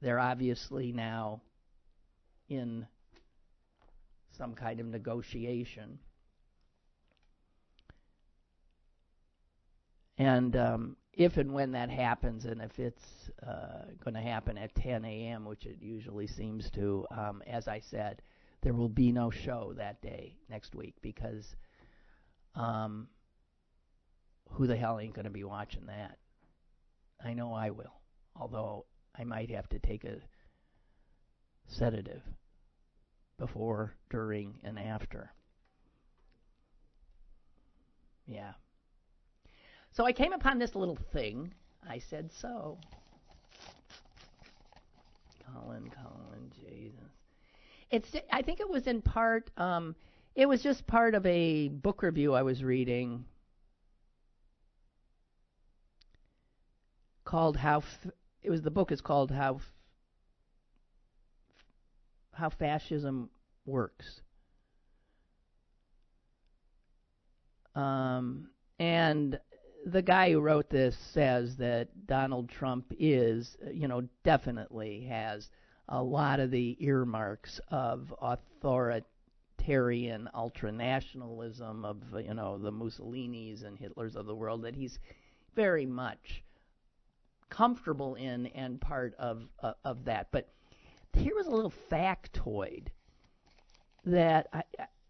[0.00, 1.42] They're obviously now
[2.48, 2.86] in
[4.36, 5.98] some kind of negotiation.
[10.16, 14.72] And um, if and when that happens, and if it's uh, going to happen at
[14.76, 18.22] 10 a.m., which it usually seems to, um, as I said,
[18.62, 21.56] there will be no show that day next week because
[22.54, 23.08] um,
[24.50, 26.18] who the hell ain't going to be watching that?
[27.22, 28.00] I know I will,
[28.36, 28.86] although
[29.18, 30.18] I might have to take a
[31.66, 32.22] sedative
[33.40, 35.32] before, during, and after.
[38.24, 38.52] Yeah.
[39.92, 41.52] So I came upon this little thing.
[41.88, 42.78] I said so.
[45.52, 47.00] Colin, Colin, Jesus.
[47.90, 48.08] It's.
[48.30, 49.50] I think it was in part.
[49.56, 49.96] Um,
[50.34, 53.24] it was just part of a book review I was reading
[57.24, 58.06] called "How." F-
[58.42, 59.72] it was the book is called "How F-
[62.32, 63.30] how fascism
[63.66, 64.20] works.
[67.74, 69.38] Um, and
[69.88, 75.50] the guy who wrote this says that Donald Trump is, you know, definitely has
[75.88, 84.14] a lot of the earmarks of authoritarian ultranationalism of, you know, the Mussolinis and Hitlers
[84.14, 84.98] of the world that he's
[85.54, 86.44] very much
[87.48, 90.28] comfortable in and part of uh, of that.
[90.30, 90.48] But
[91.14, 92.88] here was a little factoid
[94.04, 94.62] that I,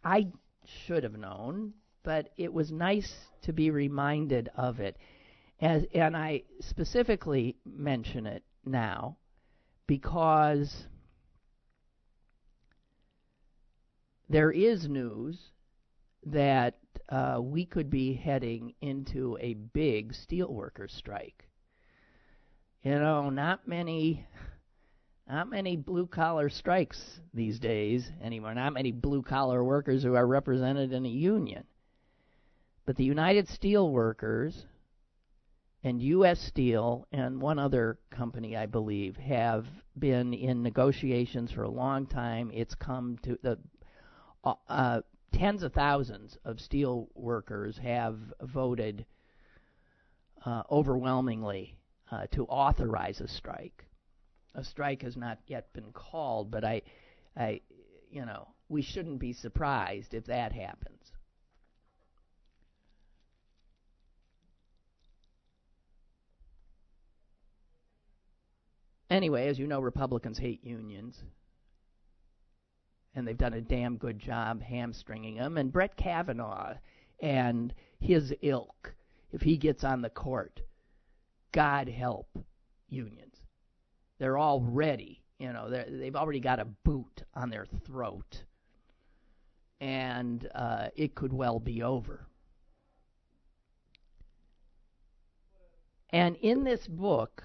[0.05, 0.29] I
[0.64, 1.74] should have known,
[2.09, 4.96] but it was nice to be reminded of it.
[5.61, 9.18] As, and I specifically mention it now
[9.86, 10.86] because
[14.26, 15.38] there is news
[16.24, 16.78] that
[17.11, 21.46] uh, we could be heading into a big steelworker strike.
[22.84, 24.26] You know, not many
[25.28, 30.26] not many blue collar strikes these days anymore, not many blue collar workers who are
[30.26, 31.64] represented in a union.
[32.89, 34.64] But the United Steelworkers
[35.84, 36.41] and U.S.
[36.41, 39.66] Steel and one other company, I believe, have
[39.99, 42.51] been in negotiations for a long time.
[42.51, 43.59] It's come to the
[44.43, 45.03] uh, uh,
[45.34, 49.05] tens of thousands of steel workers have voted
[50.47, 51.76] uh, overwhelmingly
[52.11, 53.84] uh, to authorize a strike.
[54.55, 56.80] A strike has not yet been called, but I,
[57.36, 57.61] I,
[58.11, 60.97] you know, we shouldn't be surprised if that happens.
[69.11, 71.22] Anyway, as you know, Republicans hate unions.
[73.14, 75.56] And they've done a damn good job hamstringing them.
[75.56, 76.74] And Brett Kavanaugh
[77.20, 78.94] and his ilk,
[79.32, 80.61] if he gets on the court,
[81.52, 82.38] God help
[82.88, 83.34] unions.
[84.18, 85.22] They're already.
[85.38, 88.42] You know, they've already got a boot on their throat.
[89.80, 92.26] And uh, it could well be over.
[96.11, 97.42] And in this book,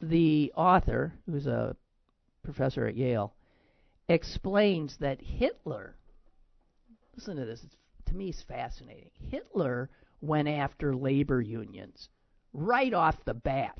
[0.00, 1.76] the author, who's a
[2.42, 3.34] professor at Yale,
[4.08, 5.96] explains that Hitler,
[7.14, 7.76] listen to this, it's,
[8.06, 9.10] to me it's fascinating.
[9.30, 9.90] Hitler
[10.20, 12.08] went after labor unions
[12.52, 13.78] right off the bat.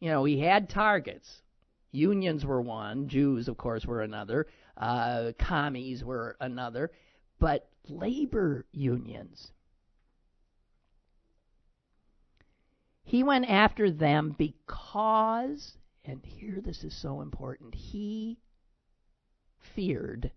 [0.00, 1.42] You know, he had targets.
[1.90, 4.46] Unions were one, Jews, of course, were another,
[4.76, 6.90] uh, commies were another,
[7.40, 9.52] but labor unions
[13.08, 18.36] He went after them because, and here this is so important, he
[19.58, 20.30] feared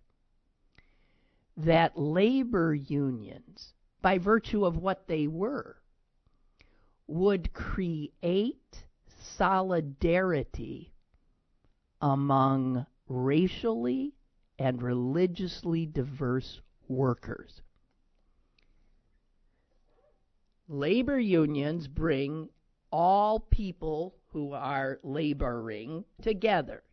[1.58, 5.82] that labor unions, by virtue of what they were,
[7.08, 8.86] would create
[9.20, 10.94] solidarity
[12.02, 14.14] among racially
[14.58, 17.62] and religiously diverse workers.
[20.70, 22.48] Labor unions bring
[22.92, 26.84] all people who are laboring together.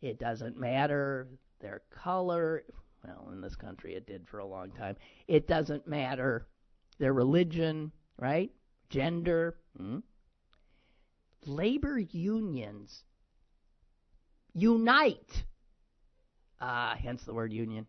[0.00, 1.28] It doesn't matter
[1.60, 2.64] their color.
[3.04, 4.96] Well, in this country it did for a long time.
[5.28, 6.46] It doesn't matter
[6.98, 8.50] their religion, right?
[8.90, 9.56] Gender.
[9.76, 9.98] Hmm?
[11.46, 13.04] Labor unions
[14.54, 15.44] unite.
[16.60, 17.86] Ah, hence the word union.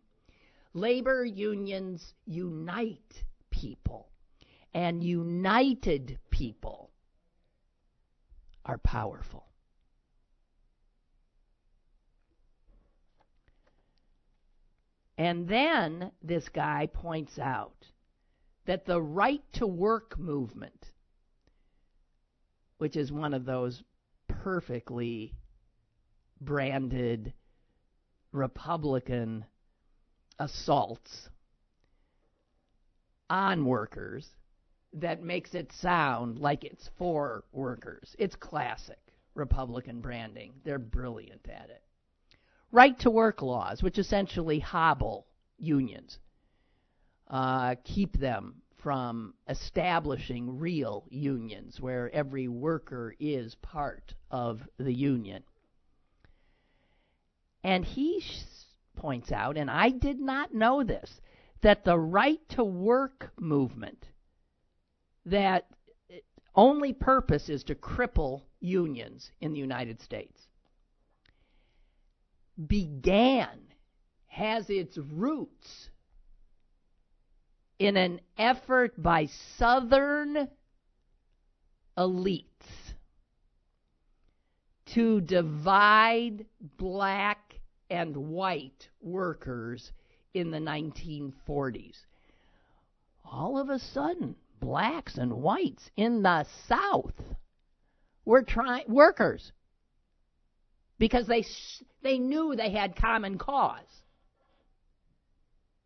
[0.72, 4.08] Labor unions unite people.
[4.72, 6.90] And united people
[8.64, 9.46] are powerful.
[15.16, 17.86] And then this guy points out
[18.66, 20.86] that the right to work movement,
[22.78, 23.82] which is one of those
[24.26, 25.34] perfectly
[26.40, 27.32] branded
[28.32, 29.44] Republican
[30.38, 31.28] assaults
[33.30, 34.28] on workers,
[34.94, 38.14] that makes it sound like it's for workers.
[38.18, 38.98] It's classic
[39.34, 40.52] Republican branding.
[40.64, 41.82] They're brilliant at it.
[42.70, 45.26] Right to work laws, which essentially hobble
[45.58, 46.18] unions,
[47.28, 55.42] uh, keep them from establishing real unions where every worker is part of the union.
[57.64, 58.42] And he sh-
[58.96, 61.20] points out, and I did not know this,
[61.62, 64.04] that the right to work movement
[65.26, 65.66] that
[66.54, 70.40] only purpose is to cripple unions in the United States
[72.68, 73.58] began,
[74.26, 75.90] has its roots
[77.78, 80.48] in an effort by Southern
[81.98, 82.44] elites
[84.86, 86.46] to divide
[86.78, 87.54] black
[87.90, 89.90] and white workers
[90.34, 91.96] in the 1940s.
[93.24, 97.20] All of a sudden, blacks and whites in the South
[98.24, 99.52] were trying workers
[100.98, 101.44] because they
[102.02, 104.02] they knew they had common cause.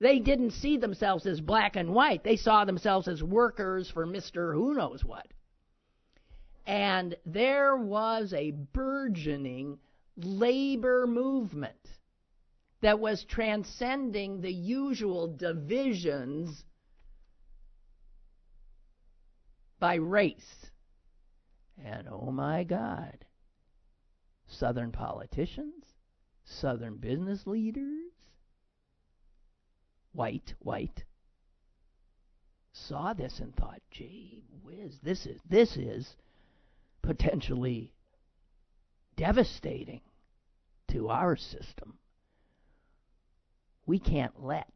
[0.00, 2.22] They didn't see themselves as black and white.
[2.22, 4.54] They saw themselves as workers for Mr.
[4.54, 5.26] Who knows what.
[6.64, 9.80] And there was a burgeoning
[10.16, 11.74] labor movement
[12.80, 16.62] that was transcending the usual divisions
[19.78, 20.70] by race.
[21.84, 23.24] And oh my God,
[24.46, 25.84] Southern politicians,
[26.44, 28.12] Southern business leaders,
[30.12, 31.04] white, white,
[32.72, 36.16] saw this and thought, gee whiz, this is, this is
[37.02, 37.92] potentially
[39.16, 40.00] devastating
[40.88, 41.98] to our system.
[43.86, 44.72] We can't let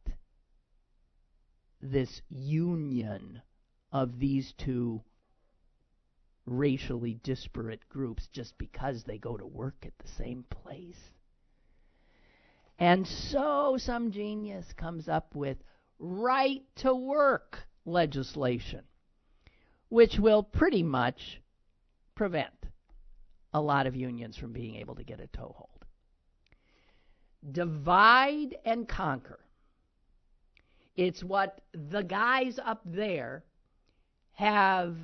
[1.81, 3.41] this union
[3.93, 5.01] of these two
[6.45, 10.99] racially disparate groups just because they go to work at the same place.
[12.79, 15.57] And so some genius comes up with
[15.99, 18.81] right to work legislation,
[19.89, 21.39] which will pretty much
[22.15, 22.49] prevent
[23.53, 25.69] a lot of unions from being able to get a toehold.
[27.51, 29.39] Divide and conquer.
[30.95, 33.43] It's what the guys up there
[34.33, 34.95] have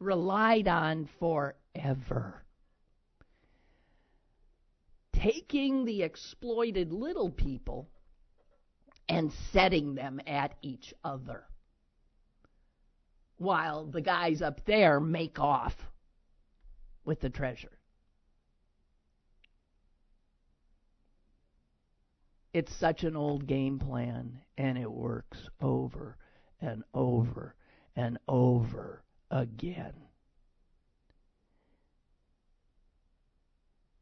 [0.00, 2.42] relied on forever.
[5.12, 7.88] Taking the exploited little people
[9.08, 11.44] and setting them at each other
[13.38, 15.74] while the guys up there make off
[17.04, 17.78] with the treasure.
[22.52, 26.16] It's such an old game plan, and it works over
[26.60, 27.54] and over
[27.98, 29.92] and over again.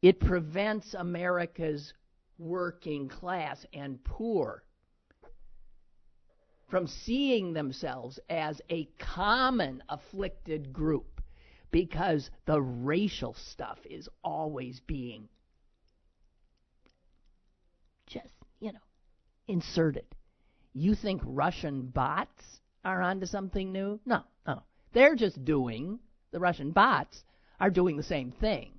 [0.03, 1.95] It prevents America's
[2.37, 4.63] working class and poor
[6.69, 11.19] from seeing themselves as a common afflicted group
[11.71, 15.27] because the racial stuff is always being
[18.05, 18.29] just,
[18.59, 18.79] you know,
[19.47, 20.05] inserted.
[20.73, 23.99] You think Russian bots are onto something new?
[24.05, 24.63] No, no.
[24.93, 25.99] They're just doing,
[26.31, 27.21] the Russian bots
[27.59, 28.73] are doing the same thing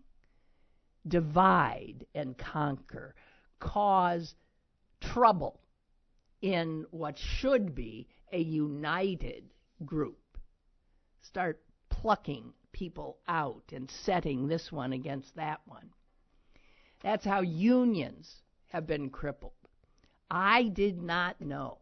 [1.07, 3.15] divide and conquer,
[3.61, 4.35] cause
[5.01, 5.61] trouble
[6.43, 9.45] in what should be a united
[9.87, 10.19] group.
[11.23, 15.91] Start plucking people out and setting this one against that one.
[17.03, 19.53] That's how unions have been crippled.
[20.31, 21.79] I did not know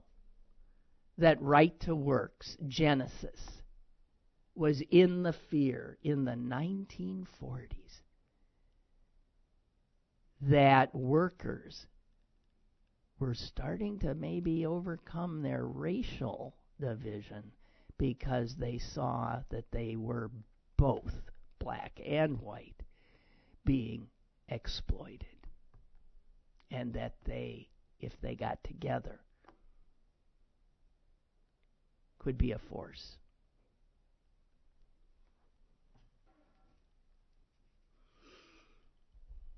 [1.18, 3.62] that Right to Work's genesis
[4.54, 8.00] was in the fear in the 1940s
[10.40, 11.86] that workers
[13.18, 17.52] were starting to maybe overcome their racial division
[17.98, 20.30] because they saw that they were
[20.76, 21.22] both
[21.58, 22.82] black and white
[23.64, 24.06] being
[24.48, 25.26] exploited.
[26.70, 27.68] And that they
[28.00, 29.20] if they got together
[32.26, 33.18] could be a force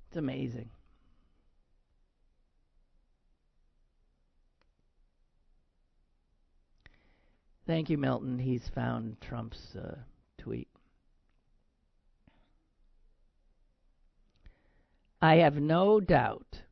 [0.08, 0.70] It's amazing.
[7.66, 8.38] Thank you, Milton.
[8.38, 9.96] He's found Trump's uh,
[10.38, 10.68] tweet.
[15.20, 16.62] I have no doubt,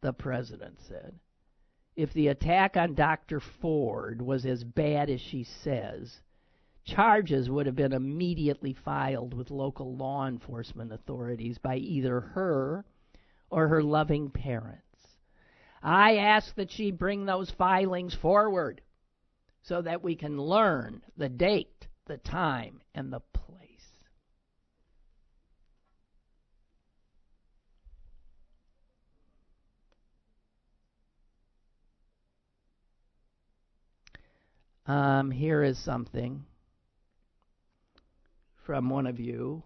[0.00, 1.18] the president said,
[2.00, 3.40] if the attack on Dr.
[3.40, 6.22] Ford was as bad as she says,
[6.82, 12.86] charges would have been immediately filed with local law enforcement authorities by either her
[13.50, 14.80] or her loving parents.
[15.82, 18.80] I ask that she bring those filings forward
[19.62, 23.59] so that we can learn the date, the time, and the place.
[34.90, 36.44] Um, here is something
[38.66, 39.62] from one of you,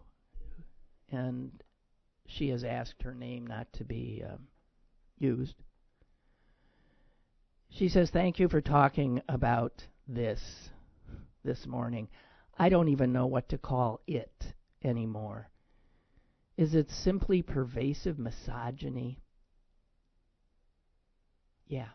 [1.11, 1.51] and
[2.27, 4.49] she has asked her name not to be um,
[5.19, 5.55] used.
[7.71, 10.43] She says, Thank you for talking about this
[11.43, 12.09] this morning.
[12.59, 14.53] I don't even know what to call it
[14.85, 15.49] anymore.
[16.59, 19.23] Is it simply pervasive misogyny?
[21.67, 21.89] Yeah.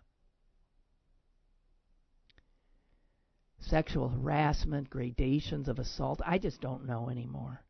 [3.70, 6.22] Sexual harassment, gradations of assault.
[6.26, 7.63] I just don't know anymore.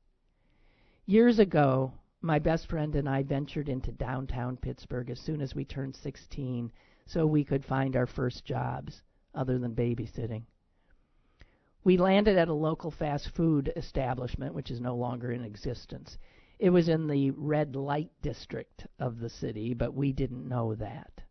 [1.06, 1.92] Years ago,
[2.22, 6.72] my best friend and I ventured into downtown Pittsburgh as soon as we turned 16
[7.06, 9.04] so we could find our first jobs
[9.36, 10.44] other than babysitting.
[11.84, 16.18] We landed at a local fast food establishment, which is no longer in existence.
[16.60, 21.24] It was in the red light district of the city, but we didn't know that.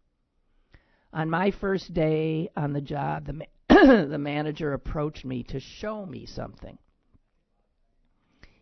[1.15, 3.47] On my first day on the job, the,
[4.09, 6.79] the manager approached me to show me something.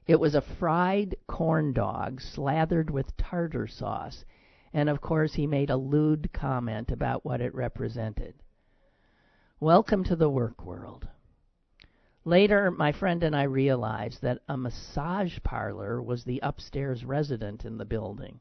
[0.07, 4.25] It was a fried corn dog slathered with tartar sauce
[4.73, 8.35] and of course he made a lewd comment about what it represented.
[9.59, 11.09] Welcome to the work world.
[12.27, 17.79] Later, my friend and I realized that a massage parlor was the upstairs resident in
[17.79, 18.41] the building.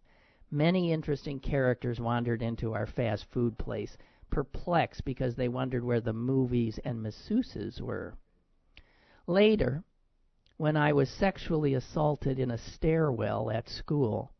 [0.51, 3.97] Many interesting characters wandered into our fast food place,
[4.35, 8.17] perplexed because they wondered where the movies and masseuses were.
[9.27, 9.81] Later,
[10.57, 14.33] when I was sexually assaulted in a stairwell at school,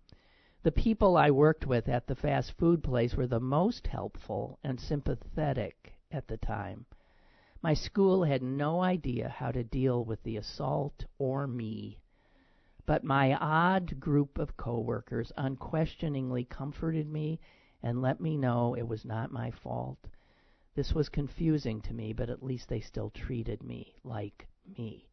[0.63, 4.81] the people I worked with at the fast food place were the most helpful and
[4.81, 6.85] sympathetic at the time.
[7.61, 11.99] My school had no idea how to deal with the assault or me.
[12.85, 17.39] But my odd group of coworkers unquestioningly comforted me
[17.85, 19.99] and let me know it was not my fault.
[20.73, 25.07] This was confusing to me, but at least they still treated me like me.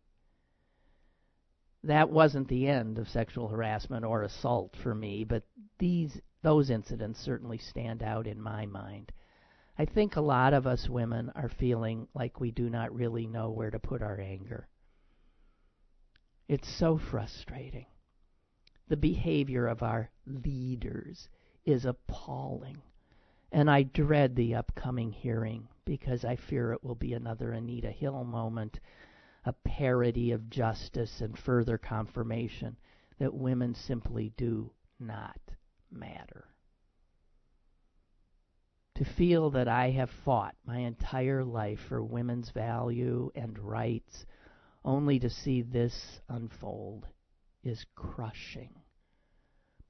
[1.84, 5.42] That wasn't the end of sexual harassment or assault for me, but
[5.78, 9.12] these those incidents certainly stand out in my mind.
[9.78, 13.50] I think a lot of us women are feeling like we do not really know
[13.50, 14.66] where to put our anger.
[16.48, 17.86] It's so frustrating.
[18.88, 21.28] The behavior of our leaders
[21.64, 22.82] is appalling.
[23.50, 28.24] And I dread the upcoming hearing because I fear it will be another Anita Hill
[28.24, 28.80] moment,
[29.44, 32.76] a parody of justice and further confirmation
[33.18, 35.38] that women simply do not
[35.90, 36.46] matter.
[38.96, 44.26] To feel that I have fought my entire life for women's value and rights
[44.84, 47.06] only to see this unfold
[47.62, 48.74] is crushing.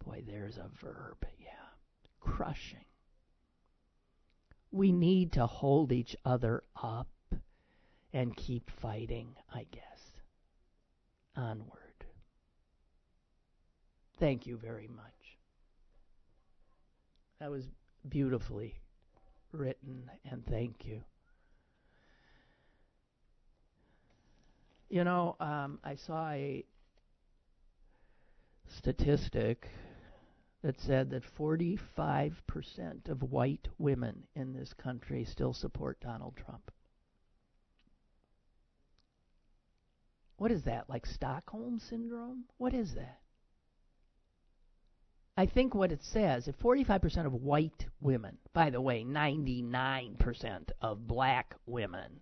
[0.04, 1.61] Boy, there's a verb, yeah.
[2.36, 2.84] Crushing.
[4.70, 7.08] We need to hold each other up
[8.12, 9.82] and keep fighting, I guess.
[11.36, 12.06] Onward.
[14.18, 15.04] Thank you very much.
[17.38, 17.64] That was
[18.08, 18.76] beautifully
[19.52, 21.02] written, and thank you.
[24.88, 26.64] You know, um, I saw a
[28.68, 29.68] statistic
[30.62, 36.70] that said that 45% of white women in this country still support Donald Trump.
[40.36, 40.88] What is that?
[40.88, 42.44] Like Stockholm syndrome?
[42.58, 43.18] What is that?
[45.36, 51.06] I think what it says, if 45% of white women, by the way, 99% of
[51.08, 52.20] black women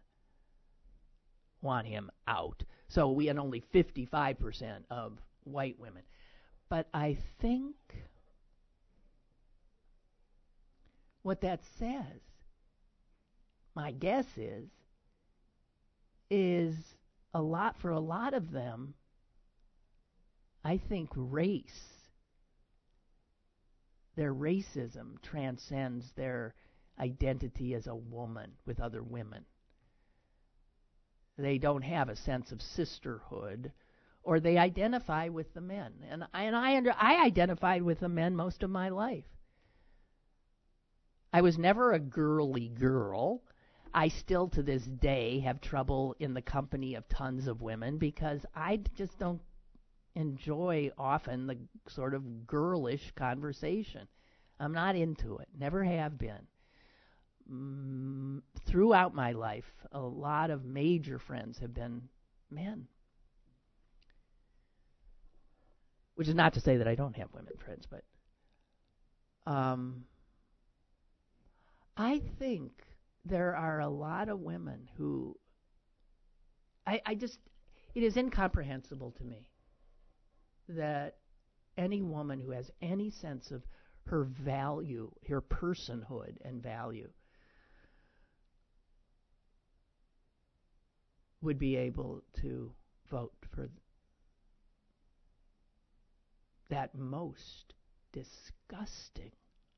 [1.60, 2.62] want him out.
[2.88, 6.02] So we had only 55% of white women.
[6.68, 7.74] But I think
[11.22, 12.20] what that says,
[13.74, 14.68] my guess is,
[16.30, 16.74] is
[17.34, 18.94] a lot for a lot of them.
[20.64, 21.88] I think race,
[24.16, 26.54] their racism transcends their
[26.98, 29.44] identity as a woman with other women.
[31.38, 33.72] They don't have a sense of sisterhood
[34.22, 35.92] or they identify with the men.
[36.10, 39.24] And I, and I under, I identified with the men most of my life.
[41.32, 43.42] I was never a girly girl.
[43.92, 48.44] I still to this day have trouble in the company of tons of women because
[48.54, 49.40] I just don't
[50.14, 51.56] enjoy often the
[51.88, 54.06] sort of girlish conversation.
[54.58, 55.48] I'm not into it.
[55.58, 56.46] Never have been.
[57.50, 62.02] Mm, throughout my life, a lot of major friends have been
[62.50, 62.86] men.
[66.14, 68.04] Which is not to say that I don't have women friends, but
[69.50, 70.04] um,
[72.00, 72.72] I think
[73.26, 75.36] there are a lot of women who
[76.86, 77.38] I, I just
[77.94, 79.50] it is incomprehensible to me
[80.70, 81.16] that
[81.76, 83.64] any woman who has any sense of
[84.06, 87.10] her value, her personhood and value,
[91.42, 92.72] would be able to
[93.10, 93.68] vote for
[96.70, 97.74] that most
[98.10, 99.32] disgusting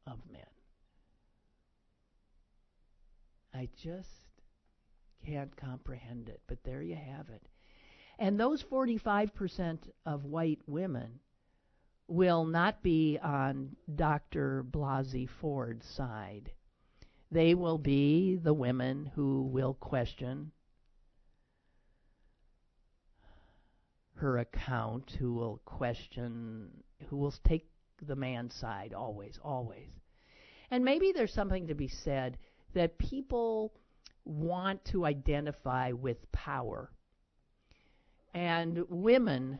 [0.06, 0.42] of men.
[3.54, 4.08] I just
[5.24, 7.42] can't comprehend it, but there you have it.
[8.18, 11.20] And those 45% of white women
[12.08, 14.64] will not be on Dr.
[14.64, 16.52] Blasey Ford's side.
[17.30, 20.52] They will be the women who will question
[24.16, 26.70] her account, who will question,
[27.08, 27.66] who will take
[28.06, 29.88] the man's side always, always.
[30.70, 32.38] And maybe there's something to be said
[32.74, 33.72] that people
[34.24, 36.90] want to identify with power.
[38.34, 39.58] And women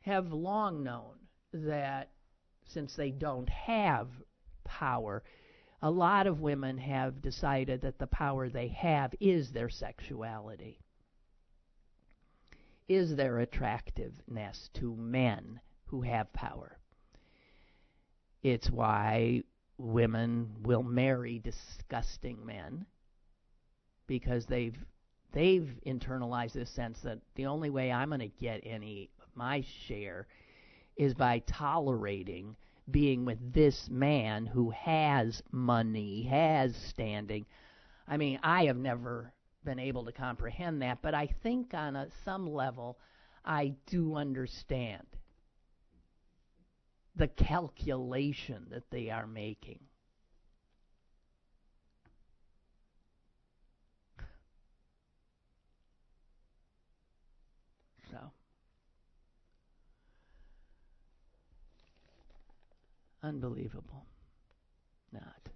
[0.00, 1.14] have long known
[1.52, 2.10] that
[2.66, 4.08] since they don't have
[4.64, 5.22] power,
[5.82, 10.80] a lot of women have decided that the power they have is their sexuality,
[12.88, 16.78] is their attractiveness to men who have power.
[18.42, 19.42] It's why
[19.78, 22.86] women will marry disgusting men
[24.06, 24.76] because they've
[25.32, 29.64] they've internalized this sense that the only way I'm going to get any of my
[29.86, 30.26] share
[30.96, 32.56] is by tolerating
[32.90, 37.46] being with this man who has money, has standing.
[38.06, 39.32] I mean, I have never
[39.64, 42.98] been able to comprehend that, but I think on a, some level
[43.44, 45.06] I do understand
[47.16, 49.80] the calculation that they are making.
[58.10, 58.18] So.
[63.22, 64.06] Unbelievable.
[65.12, 65.48] Not.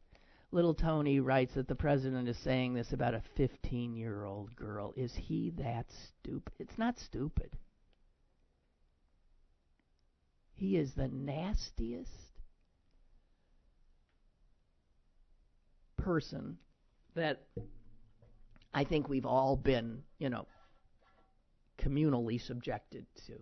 [0.50, 4.94] Little Tony writes that the president is saying this about a 15 year old girl.
[4.96, 6.52] Is he that stupid?
[6.58, 7.50] It's not stupid.
[10.58, 12.10] He is the nastiest
[15.96, 16.58] person
[17.14, 17.42] that
[18.74, 20.48] I think we've all been, you know,
[21.80, 23.34] communally subjected to.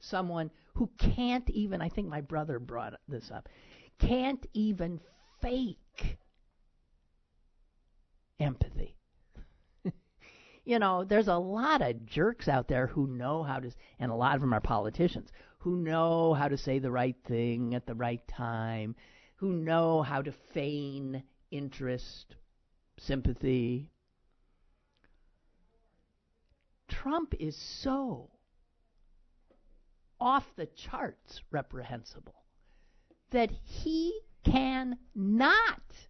[0.00, 3.48] Someone who can't even, I think my brother brought this up,
[4.00, 4.98] can't even
[5.40, 6.18] fake
[8.40, 8.96] empathy.
[10.64, 13.70] you know, there's a lot of jerks out there who know how to,
[14.00, 15.30] and a lot of them are politicians,
[15.60, 18.96] who know how to say the right thing at the right time,
[19.36, 22.34] who know how to feign interest,
[22.98, 23.90] sympathy.
[26.88, 28.30] Trump is so
[30.18, 32.44] off the charts reprehensible
[33.30, 36.08] that he can not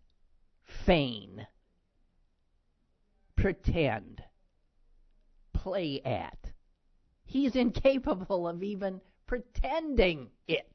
[0.63, 1.47] feign,
[3.37, 4.23] pretend,
[5.53, 6.53] play at.
[7.25, 9.01] He's incapable of even
[9.31, 10.67] pretending it.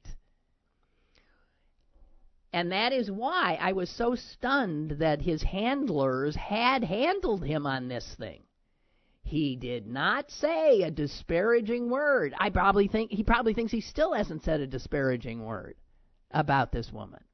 [2.53, 7.89] And that is why I was so stunned that his handlers had handled him on
[7.89, 8.43] this thing.
[9.23, 12.33] He did not say a disparaging word.
[12.39, 15.75] I probably think he probably thinks he still hasn't said a disparaging word
[16.31, 17.25] about this woman.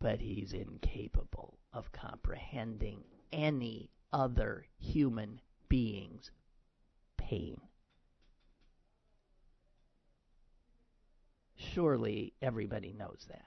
[0.00, 5.40] But he's incapable of comprehending any other human
[5.70, 6.30] being's
[7.28, 7.60] pain.
[11.56, 13.44] Surely everybody knows that.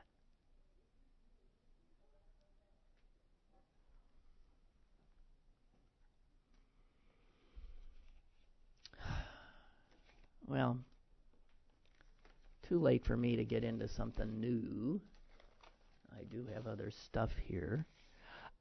[10.48, 10.78] Well,
[12.68, 15.00] too late for me to get into something new.
[16.14, 17.86] I do have other stuff here.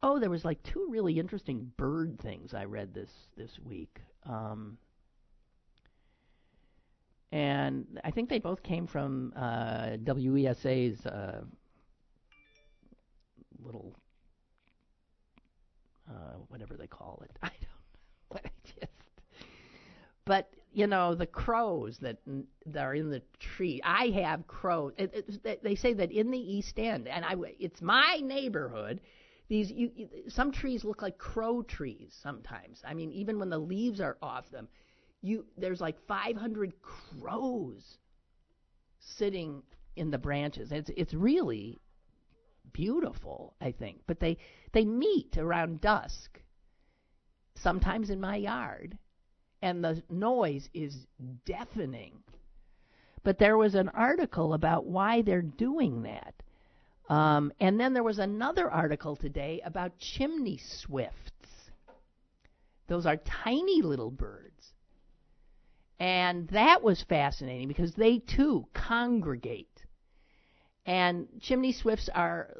[0.02, 3.98] Oh, there was like two really interesting bird things I read this this week.
[4.24, 4.78] Um,
[7.32, 11.42] and I think they both came from uh, WESA's uh,
[13.62, 13.94] little
[16.08, 17.30] uh, whatever they call it.
[17.42, 18.92] I don't know what I just.
[20.24, 22.18] But you know the crows that,
[22.66, 23.80] that are in the tree.
[23.84, 24.92] I have crows.
[24.98, 29.00] It, it, they say that in the East End, and I it's my neighborhood.
[29.48, 32.82] These you, you, some trees look like crow trees sometimes.
[32.84, 34.68] I mean, even when the leaves are off them,
[35.22, 37.98] you there's like 500 crows
[38.98, 39.62] sitting
[39.96, 40.72] in the branches.
[40.72, 41.80] It's it's really
[42.72, 44.00] beautiful, I think.
[44.06, 44.38] But they
[44.72, 46.40] they meet around dusk,
[47.54, 48.98] sometimes in my yard,
[49.62, 51.06] and the noise is
[51.44, 52.22] deafening.
[53.22, 56.34] But there was an article about why they're doing that.
[57.10, 61.30] Um, and then there was another article today about chimney swifts.
[62.86, 64.72] Those are tiny little birds.
[66.00, 69.84] And that was fascinating because they too congregate.
[70.86, 72.56] And chimney swifts are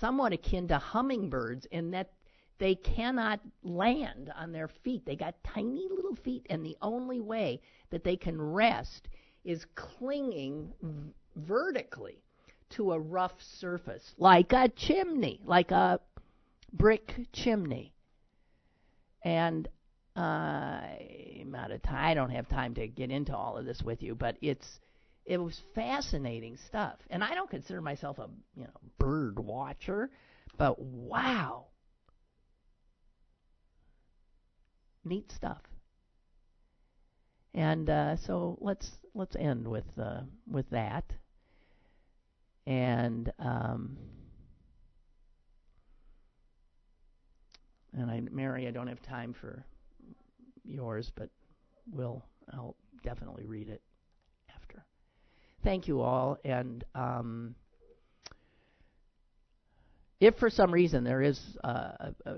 [0.00, 2.10] somewhat akin to hummingbirds in that
[2.58, 5.06] they cannot land on their feet.
[5.06, 7.60] They got tiny little feet, and the only way
[7.90, 9.08] that they can rest
[9.44, 12.22] is clinging v- vertically
[12.70, 16.00] to a rough surface, like a chimney, like a
[16.72, 17.94] brick chimney.
[19.24, 19.68] And
[20.14, 22.04] I'm out of time.
[22.04, 24.66] I don't have time to get into all of this with you, but it's
[25.24, 26.98] it was fascinating stuff.
[27.10, 30.10] And I don't consider myself a you know bird watcher,
[30.58, 31.66] but wow,
[35.04, 35.62] neat stuff.
[37.54, 41.04] And uh, so let's let's end with uh, with that.
[42.66, 43.96] And um,
[47.92, 49.64] and I, Mary, I don't have time for
[50.64, 51.30] yours, but
[51.92, 53.82] will I'll definitely read it
[54.54, 54.84] after.
[55.62, 56.38] thank you all.
[56.44, 57.54] And um,
[60.20, 62.34] if for some reason there is a, a,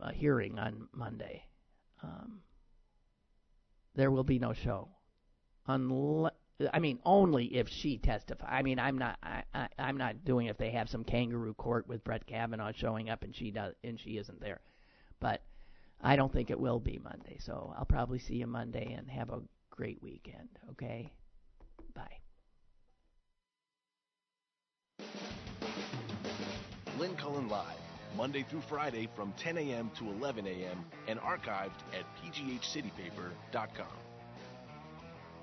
[0.00, 1.44] a hearing on Monday,
[2.02, 2.40] um,
[3.94, 4.88] there will be no show.
[5.66, 6.32] Unless,
[6.72, 8.48] I mean, only if she testifies.
[8.50, 9.18] I mean, I'm not.
[9.22, 13.10] I, I, I'm not doing if they have some kangaroo court with Brett Kavanaugh showing
[13.10, 14.60] up and she does and she isn't there.
[15.20, 15.42] But
[16.02, 17.36] I don't think it will be Monday.
[17.38, 19.40] So I'll probably see you Monday and have a
[19.70, 20.48] great weekend.
[20.70, 21.12] Okay.
[21.94, 22.18] Bye.
[26.98, 27.78] Lynn Cullen Live,
[28.16, 29.90] Monday through Friday from 10 a.m.
[29.98, 30.84] to 11 a.m.
[31.06, 33.86] and archived at pghcitypaper.com.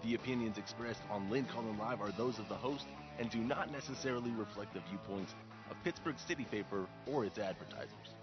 [0.03, 2.85] The opinions expressed on Lynn Cullen Live are those of the host
[3.17, 5.33] and do not necessarily reflect the viewpoints
[5.69, 8.18] of Pittsburgh City Paper or its advertisers.